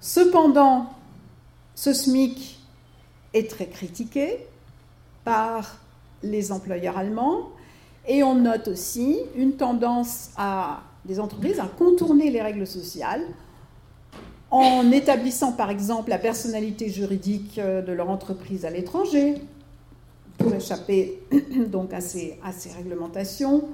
Cependant, 0.01 0.91
ce 1.79 1.93
SMIC 1.93 2.59
est 3.35 3.49
très 3.49 3.67
critiqué 3.67 4.39
par 5.23 5.79
les 6.25 6.51
employeurs 6.51 6.99
allemands. 6.99 7.51
Et 8.09 8.25
on 8.25 8.35
note 8.35 8.67
aussi 8.67 9.19
une 9.37 9.53
tendance 9.53 10.31
à 10.37 10.83
des 11.05 11.21
entreprises 11.21 11.61
à 11.61 11.67
contourner 11.67 12.31
les 12.31 12.43
règles 12.43 12.67
sociales 12.67 13.23
en 14.51 14.91
établissant 14.91 15.53
par 15.53 15.71
exemple 15.71 16.11
la 16.11 16.19
personnalité 16.19 16.89
juridique 16.91 17.61
euh, 17.61 17.81
de 17.81 17.93
leur 17.93 18.11
entreprise 18.11 18.65
à 18.65 18.71
l'étranger, 18.71 19.37
pour 20.37 20.53
échapper 20.53 21.23
donc 21.69 21.93
à 21.93 22.01
ces, 22.01 22.41
à 22.43 22.51
ces 22.51 22.73
réglementations, 22.73 23.69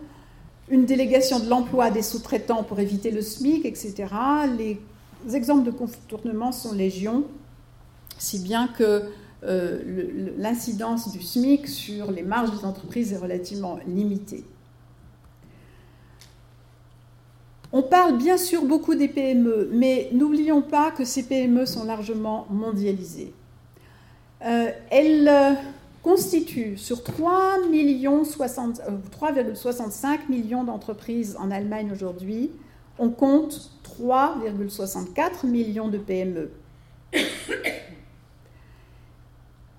une 0.68 0.84
délégation 0.84 1.38
de 1.38 1.48
l'emploi 1.48 1.90
des 1.90 2.02
sous-traitants 2.02 2.64
pour 2.64 2.80
éviter 2.80 3.10
le 3.10 3.22
SMIC, 3.22 3.64
etc. 3.64 3.94
Les 4.58 4.78
exemples 5.34 5.64
de 5.64 5.70
contournement 5.70 6.52
sont 6.52 6.74
légion, 6.74 7.24
si 8.18 8.38
bien 8.38 8.68
que 8.68 9.02
euh, 9.44 10.32
l'incidence 10.38 11.12
du 11.12 11.20
SMIC 11.20 11.68
sur 11.68 12.10
les 12.10 12.22
marges 12.22 12.50
des 12.50 12.64
entreprises 12.64 13.12
est 13.12 13.18
relativement 13.18 13.78
limitée. 13.86 14.44
On 17.72 17.82
parle 17.82 18.16
bien 18.16 18.38
sûr 18.38 18.64
beaucoup 18.64 18.94
des 18.94 19.08
PME, 19.08 19.68
mais 19.72 20.08
n'oublions 20.12 20.62
pas 20.62 20.92
que 20.92 21.04
ces 21.04 21.24
PME 21.24 21.66
sont 21.66 21.84
largement 21.84 22.46
mondialisées. 22.48 23.34
Euh, 24.46 24.70
elles 24.90 25.28
euh, 25.28 25.52
constituent 26.02 26.78
sur 26.78 26.98
3,65 26.98 27.68
millions, 27.68 28.22
3,65 28.22 30.28
millions 30.28 30.64
d'entreprises 30.64 31.36
en 31.38 31.50
Allemagne 31.50 31.90
aujourd'hui, 31.92 32.50
on 32.98 33.10
compte 33.10 33.72
3,64 34.00 35.46
millions 35.46 35.88
de 35.88 35.98
PME. 35.98 36.50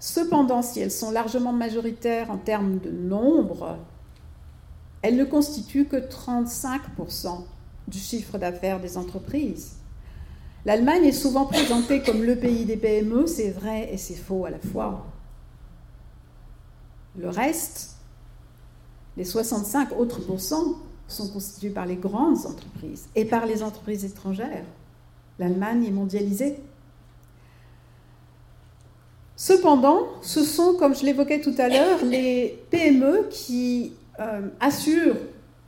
Cependant, 0.06 0.62
si 0.62 0.80
elles 0.80 0.92
sont 0.92 1.10
largement 1.10 1.52
majoritaires 1.52 2.30
en 2.30 2.38
termes 2.38 2.78
de 2.78 2.92
nombre, 2.92 3.80
elles 5.02 5.16
ne 5.16 5.24
constituent 5.24 5.88
que 5.88 5.96
35% 5.96 7.44
du 7.88 7.98
chiffre 7.98 8.38
d'affaires 8.38 8.80
des 8.80 9.00
entreprises. 9.00 9.78
L'Allemagne 10.64 11.06
est 11.06 11.12
souvent 11.12 11.48
présentée 11.48 12.04
comme 12.04 12.22
le 12.22 12.36
pays 12.36 12.66
des 12.66 12.78
PME, 12.78 13.26
c'est 13.26 13.50
vrai 13.50 13.92
et 13.92 13.98
c'est 13.98 14.14
faux 14.14 14.46
à 14.46 14.52
la 14.52 14.60
fois. 14.60 15.08
Le 17.18 17.30
reste, 17.30 17.96
les 19.18 19.26
65 19.26 19.92
autres 19.98 20.20
pourcents, 20.20 20.76
sont 21.08 21.30
constitués 21.30 21.72
par 21.72 21.88
les 21.88 21.96
grandes 21.96 22.46
entreprises 22.46 23.08
et 23.16 23.26
par 23.26 23.48
les 23.48 23.64
entreprises 23.64 24.06
étrangères. 24.06 24.66
L'Allemagne 25.40 25.84
est 25.84 25.92
mondialisée. 25.92 26.60
Cependant, 29.38 30.00
ce 30.22 30.44
sont, 30.44 30.76
comme 30.76 30.96
je 30.96 31.04
l'évoquais 31.06 31.42
tout 31.42 31.56
à 31.58 31.68
l'heure, 31.68 32.04
les 32.04 32.64
PME 32.70 33.28
qui 33.30 33.94
euh, 34.20 34.48
assurent 34.62 35.18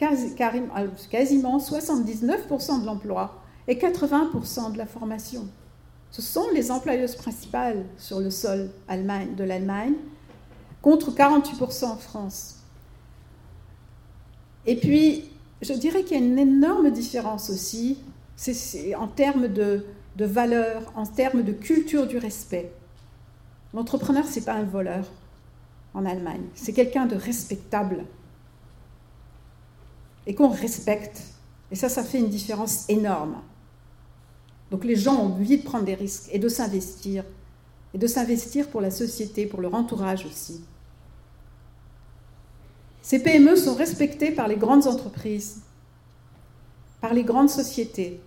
euh, 0.01 0.87
quasiment 1.09 1.57
79% 1.57 2.81
de 2.81 2.85
l'emploi 2.85 3.41
et 3.67 3.75
80% 3.75 4.71
de 4.71 4.77
la 4.77 4.85
formation. 4.85 5.47
Ce 6.11 6.21
sont 6.21 6.45
les 6.53 6.71
employeuses 6.71 7.15
principales 7.15 7.83
sur 7.97 8.21
le 8.21 8.31
sol 8.31 8.69
de 8.89 9.43
l'Allemagne, 9.43 9.95
contre 10.81 11.11
48% 11.11 11.85
en 11.85 11.97
France. 11.97 12.55
Et 14.65 14.77
puis, 14.77 15.29
je 15.61 15.73
dirais 15.73 16.03
qu'il 16.03 16.17
y 16.17 16.21
a 16.21 16.23
une 16.23 16.39
énorme 16.39 16.91
différence 16.91 17.49
aussi 17.49 17.97
en 18.97 19.07
termes 19.07 19.49
de, 19.49 19.85
de 20.15 20.25
valeur, 20.25 20.93
en 20.95 21.05
termes 21.05 21.43
de 21.43 21.51
culture 21.51 22.07
du 22.07 22.17
respect. 22.17 22.71
L'entrepreneur, 23.77 24.25
ce 24.25 24.39
n'est 24.39 24.45
pas 24.45 24.55
un 24.55 24.63
voleur 24.63 25.05
en 25.93 26.03
Allemagne, 26.03 26.41
c'est 26.55 26.73
quelqu'un 26.73 27.05
de 27.05 27.15
respectable 27.15 28.05
et 30.25 30.33
qu'on 30.33 30.49
respecte. 30.49 31.21
Et 31.69 31.75
ça, 31.75 31.87
ça 31.87 32.03
fait 32.03 32.17
une 32.17 32.29
différence 32.29 32.89
énorme. 32.89 33.35
Donc 34.71 34.83
les 34.83 34.95
gens 34.95 35.17
ont 35.17 35.27
envie 35.27 35.59
de 35.59 35.63
prendre 35.63 35.85
des 35.85 35.93
risques 35.93 36.27
et 36.31 36.39
de 36.39 36.49
s'investir. 36.49 37.23
Et 37.93 37.99
de 37.99 38.07
s'investir 38.07 38.67
pour 38.69 38.81
la 38.81 38.89
société, 38.89 39.45
pour 39.45 39.61
leur 39.61 39.75
entourage 39.75 40.25
aussi. 40.25 40.63
Ces 43.03 43.21
PME 43.21 43.55
sont 43.57 43.75
respectées 43.75 44.31
par 44.31 44.47
les 44.47 44.57
grandes 44.57 44.87
entreprises, 44.87 45.61
par 46.99 47.13
les 47.13 47.23
grandes 47.23 47.51
sociétés. 47.51 48.21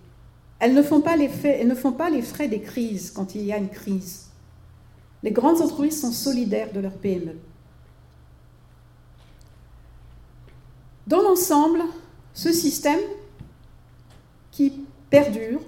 Elles 0.59 0.73
ne 0.73 0.81
font 0.81 1.01
pas 1.01 1.17
les, 1.17 1.29
elles 1.43 1.67
ne 1.67 1.75
font 1.75 1.91
pas 1.91 2.09
les 2.09 2.21
frais 2.21 2.47
des 2.47 2.61
crises 2.61 3.11
quand 3.11 3.35
il 3.35 3.41
y 3.41 3.51
a 3.51 3.57
une 3.57 3.67
crise. 3.67 4.30
Les 5.23 5.31
grandes 5.31 5.61
entreprises 5.61 6.01
sont 6.01 6.11
solidaires 6.11 6.73
de 6.73 6.79
leurs 6.79 6.97
PME. 6.97 7.37
Dans 11.07 11.21
l'ensemble, 11.21 11.81
ce 12.33 12.51
système 12.51 12.99
qui 14.51 14.85
perdure 15.09 15.59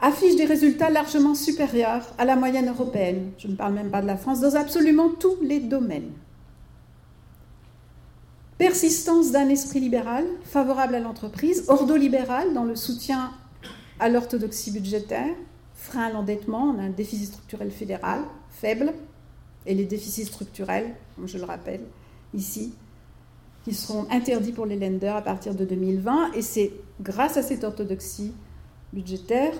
affiche 0.00 0.36
des 0.36 0.44
résultats 0.44 0.90
largement 0.90 1.34
supérieurs 1.34 2.06
à 2.18 2.24
la 2.24 2.36
moyenne 2.36 2.68
européenne, 2.68 3.30
je 3.38 3.48
ne 3.48 3.56
parle 3.56 3.72
même 3.72 3.90
pas 3.90 4.02
de 4.02 4.06
la 4.06 4.18
France, 4.18 4.40
dans 4.40 4.54
absolument 4.54 5.08
tous 5.08 5.36
les 5.40 5.60
domaines. 5.60 6.12
Persistance 8.58 9.32
d'un 9.32 9.48
esprit 9.48 9.80
libéral 9.80 10.26
favorable 10.44 10.94
à 10.94 11.00
l'entreprise, 11.00 11.64
ordolibéral 11.68 12.52
dans 12.52 12.64
le 12.64 12.76
soutien 12.76 13.32
à 13.98 14.08
l'orthodoxie 14.10 14.70
budgétaire, 14.70 15.34
frein 15.84 16.04
à 16.04 16.10
l'endettement, 16.10 16.64
on 16.64 16.78
a 16.78 16.82
un 16.82 16.90
déficit 16.90 17.28
structurel 17.28 17.70
fédéral 17.70 18.22
faible, 18.48 18.92
et 19.66 19.74
les 19.74 19.84
déficits 19.84 20.24
structurels, 20.24 20.94
comme 21.14 21.28
je 21.28 21.38
le 21.38 21.44
rappelle 21.44 21.82
ici, 22.32 22.74
qui 23.64 23.74
seront 23.74 24.06
interdits 24.10 24.52
pour 24.52 24.66
les 24.66 24.78
lenders 24.78 25.16
à 25.16 25.22
partir 25.22 25.54
de 25.54 25.64
2020. 25.64 26.32
Et 26.32 26.42
c'est 26.42 26.72
grâce 27.00 27.36
à 27.36 27.42
cette 27.42 27.64
orthodoxie 27.64 28.32
budgétaire 28.92 29.54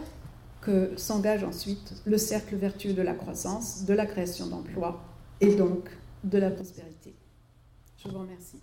que 0.60 0.92
s'engage 0.96 1.44
ensuite 1.44 1.94
le 2.04 2.18
cercle 2.18 2.56
vertueux 2.56 2.94
de 2.94 3.02
la 3.02 3.14
croissance, 3.14 3.84
de 3.84 3.94
la 3.94 4.06
création 4.06 4.46
d'emplois 4.46 5.02
et 5.40 5.54
donc 5.54 5.88
de 6.22 6.38
la 6.38 6.50
prospérité. 6.50 7.14
Je 7.96 8.08
vous 8.08 8.18
remercie. 8.18 8.60